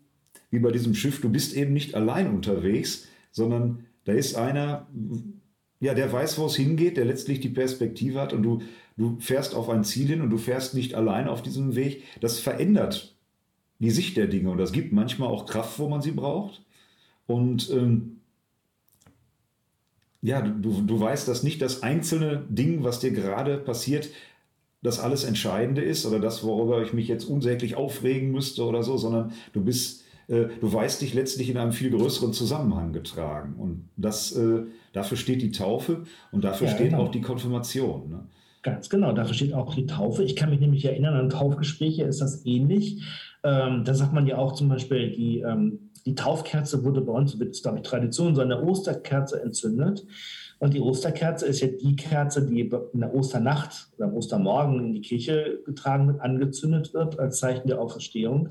wie 0.51 0.61
bei 0.61 0.71
diesem 0.71 0.95
Schiff, 0.95 1.21
du 1.21 1.29
bist 1.29 1.55
eben 1.55 1.75
nicht 1.75 1.95
allein 1.95 2.35
unterwegs, 2.35 3.07
sondern 3.33 3.85
da 4.05 4.13
ist 4.13 4.35
einer, 4.35 4.87
ja, 5.81 5.95
der 5.95 6.13
weiß, 6.13 6.39
wo 6.39 6.47
es 6.47 6.57
hingeht, 6.57 6.99
der 6.99 7.07
letztlich 7.07 7.41
die 7.41 7.49
Perspektive 7.49 8.21
hat 8.21 8.33
und 8.33 8.43
du, 8.43 8.63
du 8.97 9.19
fährst 9.19 9.55
auf 9.55 9.71
ein 9.71 9.83
Ziel 9.83 10.09
hin 10.09 10.21
und 10.21 10.31
du 10.31 10.37
fährst 10.37 10.75
nicht 10.75 10.95
allein 10.95 11.27
auf 11.27 11.43
diesem 11.43 11.75
Weg. 11.75 12.05
Das 12.21 12.39
verändert 12.39 13.15
die 13.79 13.91
Sicht 13.91 14.17
der 14.19 14.27
Dinge 14.27 14.51
und 14.51 14.59
das 14.59 14.73
gibt 14.73 14.93
manchmal 14.93 15.31
auch 15.31 15.47
Kraft, 15.47 15.79
wo 15.79 15.89
man 15.89 16.03
sie 16.03 16.13
braucht. 16.13 16.63
Und 17.27 17.71
ähm, 17.71 18.21
ja, 20.21 20.43
du, 20.43 20.83
du 20.83 21.01
weißt, 21.01 21.27
dass 21.29 21.43
nicht 21.43 21.63
das 21.63 21.83
einzelne 21.83 22.45
Ding, 22.51 22.85
was 22.85 23.01
dir 23.01 23.11
gerade 23.11 23.57
passiert, 23.57 24.11
das 24.83 25.01
alles 25.01 25.25
Entscheidende 25.25 25.83
ist 25.83 26.05
oder 26.05 26.21
das, 26.21 26.43
worüber 26.43 26.83
ich 26.83 26.93
mich 26.93 27.09
jetzt 27.09 27.25
unsäglich 27.25 27.77
aufregen 27.77 28.31
müsste 28.31 28.65
oder 28.65 28.83
so, 28.83 28.99
sondern 28.99 29.33
du 29.53 29.63
bist, 29.63 30.00
äh, 30.31 30.49
du 30.61 30.73
weißt 30.73 31.03
dich 31.03 31.13
letztlich 31.13 31.51
in 31.51 31.57
einem 31.57 31.73
viel 31.73 31.91
größeren 31.91 32.33
Zusammenhang 32.33 32.93
getragen. 32.93 33.55
Und 33.59 33.89
das, 33.97 34.33
äh, 34.33 34.63
dafür 34.93 35.17
steht 35.17 35.43
die 35.43 35.51
Taufe 35.51 36.05
und 36.31 36.45
dafür 36.45 36.69
ja, 36.69 36.75
steht 36.75 36.91
genau. 36.91 37.03
auch 37.03 37.11
die 37.11 37.21
Konfirmation. 37.21 38.09
Ne? 38.09 38.27
Ganz 38.63 38.89
genau, 38.89 39.13
dafür 39.13 39.35
steht 39.35 39.55
auch 39.55 39.75
die 39.75 39.87
Taufe. 39.87 40.23
Ich 40.23 40.37
kann 40.37 40.51
mich 40.51 40.61
nämlich 40.61 40.85
erinnern, 40.85 41.15
an 41.15 41.31
Taufgespräche 41.31 42.05
ist 42.05 42.21
das 42.21 42.47
ähnlich. 42.47 43.03
Ähm, 43.43 43.85
da 43.85 43.95
sagt 43.95 44.13
man 44.13 44.27
ja 44.27 44.39
auch 44.39 44.53
zum 44.53 44.69
Beispiel, 44.69 45.11
die, 45.11 45.41
ähm, 45.41 45.91
die 46.07 46.15
Taufkerze 46.15 46.85
wurde 46.85 47.01
bei 47.01 47.13
uns, 47.13 47.35
ist 47.35 47.63
glaube 47.63 47.79
ich 47.79 47.85
Tradition, 47.85 48.35
so 48.35 48.41
eine 48.41 48.63
Osterkerze 48.63 49.43
entzündet. 49.43 50.07
Und 50.61 50.75
die 50.75 50.81
Osterkerze 50.81 51.47
ist 51.47 51.61
ja 51.63 51.69
die 51.69 51.97
Kerze, 51.97 52.47
die 52.47 52.61
in 52.61 53.01
der 53.01 53.15
Osternacht 53.15 53.91
oder 53.97 54.09
am 54.09 54.15
Ostermorgen 54.15 54.79
in 54.79 54.93
die 54.93 55.01
Kirche 55.01 55.59
getragen 55.65 56.07
wird, 56.07 56.21
angezündet 56.21 56.93
wird 56.93 57.19
als 57.19 57.39
Zeichen 57.39 57.67
der 57.67 57.81
Auferstehung. 57.81 58.51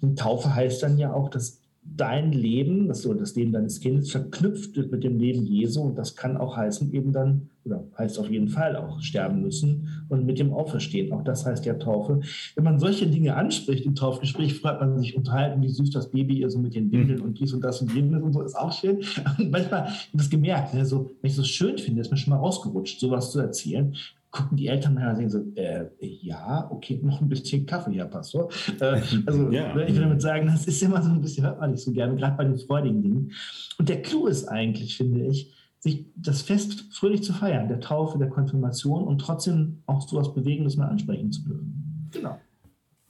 Und 0.00 0.16
Taufe 0.16 0.54
heißt 0.54 0.84
dann 0.84 0.98
ja 0.98 1.12
auch, 1.12 1.28
dass 1.28 1.57
dein 1.96 2.32
Leben, 2.32 2.88
das, 2.88 3.02
so 3.02 3.14
das 3.14 3.34
Leben 3.34 3.52
deines 3.52 3.80
Kindes, 3.80 4.10
verknüpft 4.10 4.76
wird 4.76 4.92
mit 4.92 5.04
dem 5.04 5.18
Leben 5.18 5.44
Jesu. 5.44 5.82
Und 5.82 5.98
das 5.98 6.16
kann 6.16 6.36
auch 6.36 6.56
heißen, 6.56 6.92
eben 6.92 7.12
dann, 7.12 7.50
oder 7.64 7.84
heißt 7.98 8.18
auf 8.18 8.30
jeden 8.30 8.48
Fall 8.48 8.76
auch 8.76 9.00
sterben 9.00 9.42
müssen 9.42 9.88
und 10.08 10.24
mit 10.24 10.38
dem 10.38 10.52
Auferstehen. 10.52 11.12
Auch 11.12 11.24
das 11.24 11.44
heißt 11.44 11.66
ja 11.66 11.74
Taufe. 11.74 12.20
Wenn 12.54 12.64
man 12.64 12.78
solche 12.78 13.06
Dinge 13.06 13.36
anspricht 13.36 13.84
im 13.84 13.94
Taufgespräch, 13.94 14.54
fragt 14.54 14.80
man 14.80 14.98
sich 14.98 15.16
unterhalten, 15.16 15.62
wie 15.62 15.68
süß 15.68 15.90
das 15.90 16.10
Baby 16.10 16.42
ist 16.42 16.54
und 16.54 16.62
mit 16.62 16.74
den 16.74 16.92
Windeln 16.92 17.20
und 17.20 17.40
dies 17.40 17.52
und 17.52 17.62
das 17.62 17.82
und 17.82 17.92
jenes 17.94 18.22
und 18.22 18.32
so, 18.32 18.42
ist 18.42 18.56
auch 18.56 18.72
schön. 18.72 18.98
Und 19.38 19.50
manchmal, 19.50 19.88
ich 19.88 20.08
habe 20.08 20.18
das 20.18 20.30
gemerkt, 20.30 20.74
ne, 20.74 20.84
so, 20.84 21.10
wenn 21.20 21.28
ich 21.30 21.36
so 21.36 21.44
schön 21.44 21.78
finde, 21.78 22.00
ist 22.00 22.10
mir 22.10 22.16
schon 22.16 22.32
mal 22.32 22.38
rausgerutscht, 22.38 23.00
sowas 23.00 23.32
zu 23.32 23.40
erzählen 23.40 23.94
gucken 24.30 24.56
die 24.56 24.66
Eltern 24.66 24.94
nachher 24.94 25.10
und 25.10 25.16
sagen 25.16 25.30
so, 25.30 25.60
äh, 25.60 25.86
ja, 26.00 26.68
okay, 26.70 27.00
noch 27.02 27.20
ein 27.20 27.28
bisschen 27.28 27.64
Kaffee, 27.66 27.94
Herr 27.94 28.06
Pastor. 28.06 28.50
Äh, 28.80 29.00
also 29.26 29.50
ja. 29.50 29.70
ich 29.70 29.94
will 29.94 30.02
damit 30.02 30.20
sagen, 30.20 30.46
das 30.46 30.66
ist 30.66 30.82
immer 30.82 31.02
so 31.02 31.10
ein 31.10 31.20
bisschen, 31.20 31.44
hört 31.44 31.60
man 31.60 31.70
nicht 31.70 31.82
so 31.82 31.92
gerne, 31.92 32.16
gerade 32.16 32.36
bei 32.36 32.44
den 32.44 32.58
freudigen 32.58 33.02
Dingen. 33.02 33.32
Und 33.78 33.88
der 33.88 34.02
Clou 34.02 34.26
ist 34.26 34.46
eigentlich, 34.46 34.96
finde 34.96 35.26
ich, 35.26 35.54
sich 35.80 36.06
das 36.16 36.42
Fest 36.42 36.92
fröhlich 36.92 37.22
zu 37.22 37.32
feiern, 37.32 37.68
der 37.68 37.80
Taufe, 37.80 38.18
der 38.18 38.28
Konfirmation 38.28 39.04
und 39.04 39.20
trotzdem 39.20 39.82
auch 39.86 40.06
so 40.06 40.18
etwas 40.18 40.34
Bewegendes 40.34 40.76
mal 40.76 40.88
ansprechen 40.88 41.32
zu 41.32 41.44
dürfen. 41.44 42.08
Genau. 42.12 42.38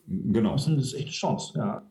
Genau. 0.06 0.52
Das 0.52 0.68
ist 0.68 0.94
echt 0.94 1.04
eine 1.04 1.12
Chance, 1.12 1.58
ja. 1.58 1.82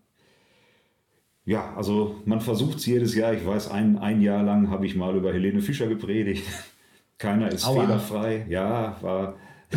Ja, 1.45 1.73
also 1.75 2.15
man 2.25 2.41
versucht 2.41 2.77
es 2.77 2.85
jedes 2.85 3.15
Jahr. 3.15 3.33
Ich 3.33 3.45
weiß, 3.45 3.71
ein, 3.71 3.97
ein 3.97 4.21
Jahr 4.21 4.43
lang 4.43 4.69
habe 4.69 4.85
ich 4.85 4.95
mal 4.95 5.15
über 5.15 5.31
Helene 5.31 5.61
Fischer 5.61 5.87
gepredigt. 5.87 6.43
Keiner 7.17 7.51
ist 7.51 7.67
Aua. 7.67 7.81
fehlerfrei. 7.81 8.45
Ja, 8.49 8.97
war. 9.01 9.35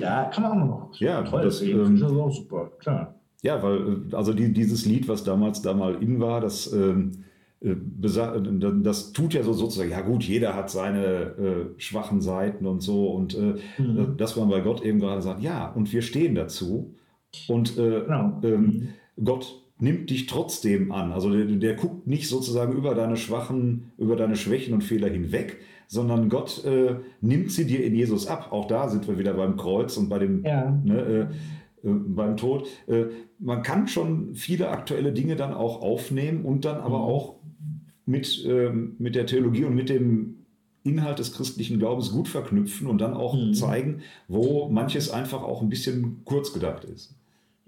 ja, 0.00 0.24
kann 0.24 0.42
man 0.42 0.52
auch 0.52 0.66
noch. 0.66 1.00
Ja, 1.00 1.22
Toll, 1.22 1.42
das, 1.42 1.62
ähm, 1.62 1.96
ist 1.96 2.02
auch 2.02 2.30
super, 2.30 2.70
klar. 2.78 3.14
Ja, 3.42 3.62
weil 3.62 4.02
also 4.12 4.32
die, 4.32 4.52
dieses 4.52 4.84
Lied, 4.84 5.08
was 5.08 5.24
damals 5.24 5.62
da 5.62 5.74
mal 5.74 6.02
in 6.02 6.20
war, 6.20 6.40
das, 6.40 6.72
ähm, 6.72 7.24
äh, 7.60 7.74
das 8.00 9.12
tut 9.12 9.34
ja 9.34 9.42
so 9.42 9.52
sozusagen, 9.52 9.90
ja 9.90 10.00
gut, 10.00 10.24
jeder 10.24 10.54
hat 10.54 10.70
seine 10.70 11.04
äh, 11.04 11.80
schwachen 11.80 12.20
Seiten 12.20 12.66
und 12.66 12.80
so 12.82 13.10
und 13.10 13.34
äh, 13.36 13.54
mhm. 13.78 14.16
dass 14.16 14.36
man 14.36 14.48
bei 14.48 14.60
Gott 14.60 14.82
eben 14.82 15.00
gerade 15.00 15.22
sagt, 15.22 15.42
ja, 15.42 15.70
und 15.70 15.92
wir 15.92 16.02
stehen 16.02 16.34
dazu 16.34 16.94
und 17.46 17.78
äh, 17.78 18.02
genau. 18.02 18.40
ähm, 18.42 18.92
mhm. 19.16 19.24
Gott 19.24 19.62
nimmt 19.78 20.10
dich 20.10 20.26
trotzdem 20.26 20.90
an. 20.90 21.12
Also 21.12 21.30
der, 21.30 21.44
der, 21.44 21.74
guckt 21.74 22.06
nicht 22.06 22.28
sozusagen 22.28 22.72
über 22.72 22.94
deine 22.94 23.16
schwachen, 23.16 23.92
über 23.96 24.16
deine 24.16 24.36
Schwächen 24.36 24.74
und 24.74 24.82
Fehler 24.82 25.08
hinweg, 25.08 25.58
sondern 25.88 26.28
Gott 26.28 26.64
äh, 26.64 26.96
nimmt 27.20 27.50
sie 27.50 27.66
dir 27.66 27.84
in 27.84 27.94
Jesus 27.94 28.26
ab. 28.26 28.52
Auch 28.52 28.66
da 28.66 28.88
sind 28.88 29.08
wir 29.08 29.18
wieder 29.18 29.34
beim 29.34 29.56
Kreuz 29.56 29.96
und 29.96 30.08
bei 30.08 30.18
dem 30.18 30.44
ja. 30.44 30.70
ne, 30.84 31.00
äh, 31.82 31.88
äh, 31.88 31.92
beim 31.92 32.36
Tod. 32.36 32.68
Äh, 32.86 33.06
man 33.38 33.62
kann 33.62 33.88
schon 33.88 34.34
viele 34.34 34.68
aktuelle 34.68 35.12
Dinge 35.12 35.34
dann 35.34 35.54
auch 35.54 35.80
aufnehmen 35.80 36.44
und 36.44 36.64
dann 36.64 36.76
aber 36.76 36.98
mhm. 36.98 37.04
auch 37.04 37.34
mit, 38.04 38.44
ähm, 38.46 38.96
mit 38.98 39.14
der 39.14 39.26
Theologie 39.26 39.64
und 39.64 39.74
mit 39.74 39.88
dem 39.88 40.44
Inhalt 40.84 41.18
des 41.18 41.32
christlichen 41.32 41.78
Glaubens 41.78 42.12
gut 42.12 42.28
verknüpfen 42.28 42.86
und 42.86 43.00
dann 43.00 43.14
auch 43.14 43.34
mhm. 43.34 43.54
zeigen, 43.54 44.02
wo 44.28 44.68
manches 44.68 45.10
einfach 45.10 45.42
auch 45.42 45.62
ein 45.62 45.68
bisschen 45.68 46.22
kurz 46.24 46.52
gedacht 46.52 46.84
ist 46.84 47.17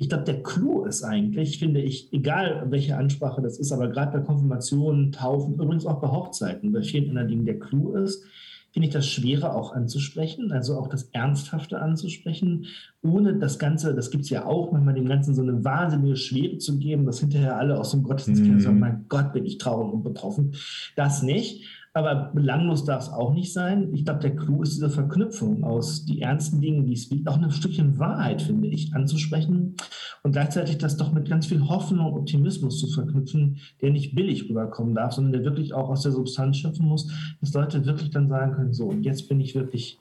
ich 0.00 0.08
glaube, 0.08 0.24
der 0.24 0.42
Clou 0.42 0.86
ist 0.86 1.04
eigentlich, 1.04 1.58
finde 1.58 1.82
ich, 1.82 2.10
egal 2.10 2.66
welche 2.70 2.96
Ansprache 2.96 3.42
das 3.42 3.58
ist, 3.58 3.70
aber 3.70 3.88
gerade 3.88 4.18
bei 4.18 4.24
Konfirmationen, 4.24 5.12
Taufen, 5.12 5.54
übrigens 5.54 5.84
auch 5.84 6.00
bei 6.00 6.08
Hochzeiten, 6.08 6.72
bei 6.72 6.80
vielen 6.80 7.10
anderen 7.10 7.28
Dingen, 7.28 7.44
der 7.44 7.58
Clou 7.58 7.92
ist, 7.92 8.24
finde 8.72 8.88
ich 8.88 8.94
das 8.94 9.06
Schwere 9.06 9.54
auch 9.54 9.74
anzusprechen, 9.74 10.52
also 10.52 10.78
auch 10.78 10.88
das 10.88 11.10
Ernsthafte 11.12 11.82
anzusprechen, 11.82 12.64
ohne 13.02 13.36
das 13.36 13.58
Ganze, 13.58 13.94
das 13.94 14.10
gibt 14.10 14.24
es 14.24 14.30
ja 14.30 14.46
auch, 14.46 14.72
manchmal 14.72 14.94
dem 14.94 15.06
Ganzen 15.06 15.34
so 15.34 15.42
eine 15.42 15.64
wahnsinnige 15.64 16.16
Schwere 16.16 16.56
zu 16.56 16.78
geben, 16.78 17.04
dass 17.04 17.20
hinterher 17.20 17.58
alle 17.58 17.78
aus 17.78 17.90
dem 17.90 18.02
Gottesdienst 18.02 18.42
mhm. 18.42 18.60
sagen, 18.60 18.78
mein 18.78 19.04
Gott, 19.10 19.34
bin 19.34 19.44
ich 19.44 19.58
traurig 19.58 19.92
und 19.92 20.02
betroffen. 20.02 20.54
Das 20.96 21.22
nicht. 21.22 21.66
Aber 21.92 22.31
belanglos 22.33 22.85
darf 22.85 23.03
es 23.03 23.09
auch 23.09 23.35
nicht 23.35 23.53
sein. 23.53 23.92
Ich 23.92 24.05
glaube, 24.05 24.20
der 24.20 24.37
Clou 24.37 24.62
ist 24.62 24.76
diese 24.76 24.90
Verknüpfung 24.90 25.64
aus 25.64 26.05
die 26.05 26.20
ernsten 26.20 26.61
Dingen, 26.61 26.87
die 26.87 26.92
es 26.92 27.11
liegt, 27.11 27.29
auch 27.29 27.37
ein 27.37 27.50
Stückchen 27.50 27.98
Wahrheit, 27.98 28.42
finde 28.42 28.68
ich, 28.68 28.94
anzusprechen 28.94 29.74
und 30.22 30.33
gleichzeitig 30.33 30.79
das 30.79 30.96
doch 30.96 31.12
mit 31.12 31.29
ganz 31.29 31.46
viel 31.46 31.66
Hoffnung 31.68 32.12
und 32.12 32.20
Optimismus 32.20 32.79
zu 32.79 32.87
verknüpfen, 32.88 33.59
der 33.81 33.90
nicht 33.90 34.14
billig 34.14 34.48
rüberkommen 34.48 34.94
darf, 34.94 35.14
sondern 35.14 35.33
der 35.33 35.44
wirklich 35.44 35.74
auch 35.74 35.88
aus 35.88 36.03
der 36.03 36.12
Substanz 36.12 36.59
schöpfen 36.59 36.87
muss, 36.87 37.11
dass 37.40 37.55
Leute 37.55 37.85
wirklich 37.85 38.11
dann 38.11 38.29
sagen 38.29 38.53
können, 38.53 38.72
so, 38.72 38.87
und 38.87 39.03
jetzt 39.03 39.29
bin 39.29 39.40
ich 39.40 39.57
wirklich 39.57 39.98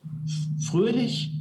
fröhlich, 0.69 1.31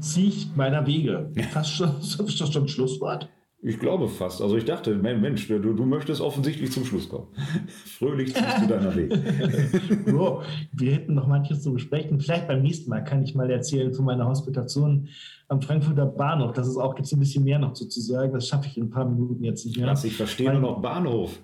ziehe 0.00 0.28
ich 0.28 0.56
meiner 0.56 0.86
Wege. 0.86 1.30
Fast 1.50 1.72
schon, 1.72 1.90
ist 2.00 2.40
das 2.40 2.50
schon 2.50 2.62
ein 2.62 2.68
Schlusswort? 2.68 3.28
Ich 3.60 3.80
glaube 3.80 4.06
fast. 4.08 4.40
Also 4.40 4.56
ich 4.56 4.64
dachte, 4.64 4.94
Mensch, 4.94 5.48
du, 5.48 5.58
du 5.58 5.84
möchtest 5.84 6.20
offensichtlich 6.20 6.70
zum 6.70 6.84
Schluss 6.84 7.08
kommen. 7.08 7.26
Fröhlich 7.98 8.32
ziehst 8.32 8.62
du 8.62 8.68
deiner 8.68 8.94
Weg. 8.94 9.12
so, 10.06 10.42
wir 10.72 10.92
hätten 10.92 11.14
noch 11.14 11.26
manches 11.26 11.62
zu 11.62 11.72
besprechen. 11.72 12.20
Vielleicht 12.20 12.46
beim 12.46 12.62
nächsten 12.62 12.88
Mal 12.88 13.02
kann 13.02 13.20
ich 13.22 13.34
mal 13.34 13.50
erzählen 13.50 13.92
von 13.92 14.04
meiner 14.04 14.26
Hospitation 14.26 15.08
am 15.48 15.60
Frankfurter 15.60 16.06
Bahnhof. 16.06 16.52
Das 16.52 16.68
ist 16.68 16.76
auch, 16.76 16.94
gibt 16.94 17.06
es 17.06 17.12
ein 17.12 17.18
bisschen 17.18 17.42
mehr 17.42 17.58
noch 17.58 17.72
zu, 17.72 17.88
sagen. 17.88 18.32
Das 18.32 18.46
schaffe 18.46 18.68
ich 18.68 18.78
in 18.78 18.84
ein 18.84 18.90
paar 18.90 19.08
Minuten 19.08 19.42
jetzt 19.42 19.66
nicht 19.66 19.76
mehr. 19.76 19.88
Was, 19.88 20.04
ich 20.04 20.16
verstehe 20.16 20.52
nur 20.52 20.60
noch 20.60 20.80
Bahnhof. 20.80 21.36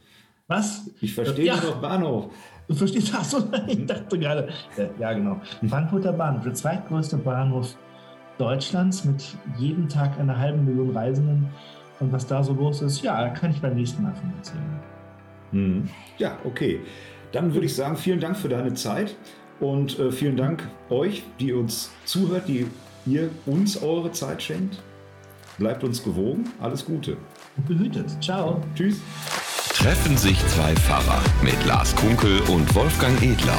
Was? 0.46 0.88
Ich 1.00 1.14
verstehe 1.14 1.46
ja. 1.46 1.56
nur 1.56 1.72
noch 1.72 1.80
Bahnhof. 1.80 2.30
Du 2.68 2.74
verstehst, 2.74 3.12
ach 3.12 3.24
so, 3.24 3.38
ich 3.66 3.86
dachte 3.86 4.18
gerade. 4.18 4.48
Ja, 5.00 5.12
genau. 5.12 5.40
Frankfurter 5.68 6.12
Bahnhof, 6.12 6.44
der 6.44 6.54
zweitgrößte 6.54 7.16
Bahnhof 7.16 7.76
Deutschlands 8.38 9.04
mit 9.04 9.36
jedem 9.58 9.88
Tag 9.88 10.18
einer 10.18 10.38
halben 10.38 10.64
Million 10.64 10.90
Reisenden. 10.90 11.48
Und 12.00 12.12
was 12.12 12.26
da 12.26 12.42
so 12.42 12.52
los 12.52 12.82
ist, 12.82 13.02
ja, 13.02 13.28
kann 13.30 13.50
ich 13.50 13.60
beim 13.60 13.74
nächsten 13.74 14.02
Mal 14.02 14.14
von 14.14 14.32
erzählen. 14.36 14.80
Hm. 15.52 15.88
Ja, 16.18 16.38
okay. 16.44 16.80
Dann 17.32 17.52
würde 17.54 17.66
ich 17.66 17.74
sagen, 17.74 17.96
vielen 17.96 18.20
Dank 18.20 18.36
für 18.36 18.48
deine 18.48 18.74
Zeit 18.74 19.16
und 19.60 19.98
äh, 19.98 20.12
vielen 20.12 20.36
Dank 20.36 20.68
euch, 20.90 21.24
die 21.40 21.52
uns 21.52 21.90
zuhört, 22.04 22.48
die 22.48 22.66
ihr 23.06 23.30
uns 23.46 23.82
eure 23.82 24.12
Zeit 24.12 24.42
schenkt. 24.42 24.82
Bleibt 25.58 25.84
uns 25.84 26.02
gewogen. 26.02 26.50
Alles 26.60 26.84
Gute. 26.84 27.16
Und 27.56 27.66
behütet. 27.66 28.10
Ciao. 28.22 28.60
Tschüss. 28.74 29.00
Treffen 29.72 30.16
sich 30.16 30.38
zwei 30.48 30.74
Pfarrer 30.74 31.22
mit 31.42 31.64
Lars 31.66 31.94
Kunkel 31.94 32.40
und 32.48 32.74
Wolfgang 32.74 33.20
Edler. 33.22 33.58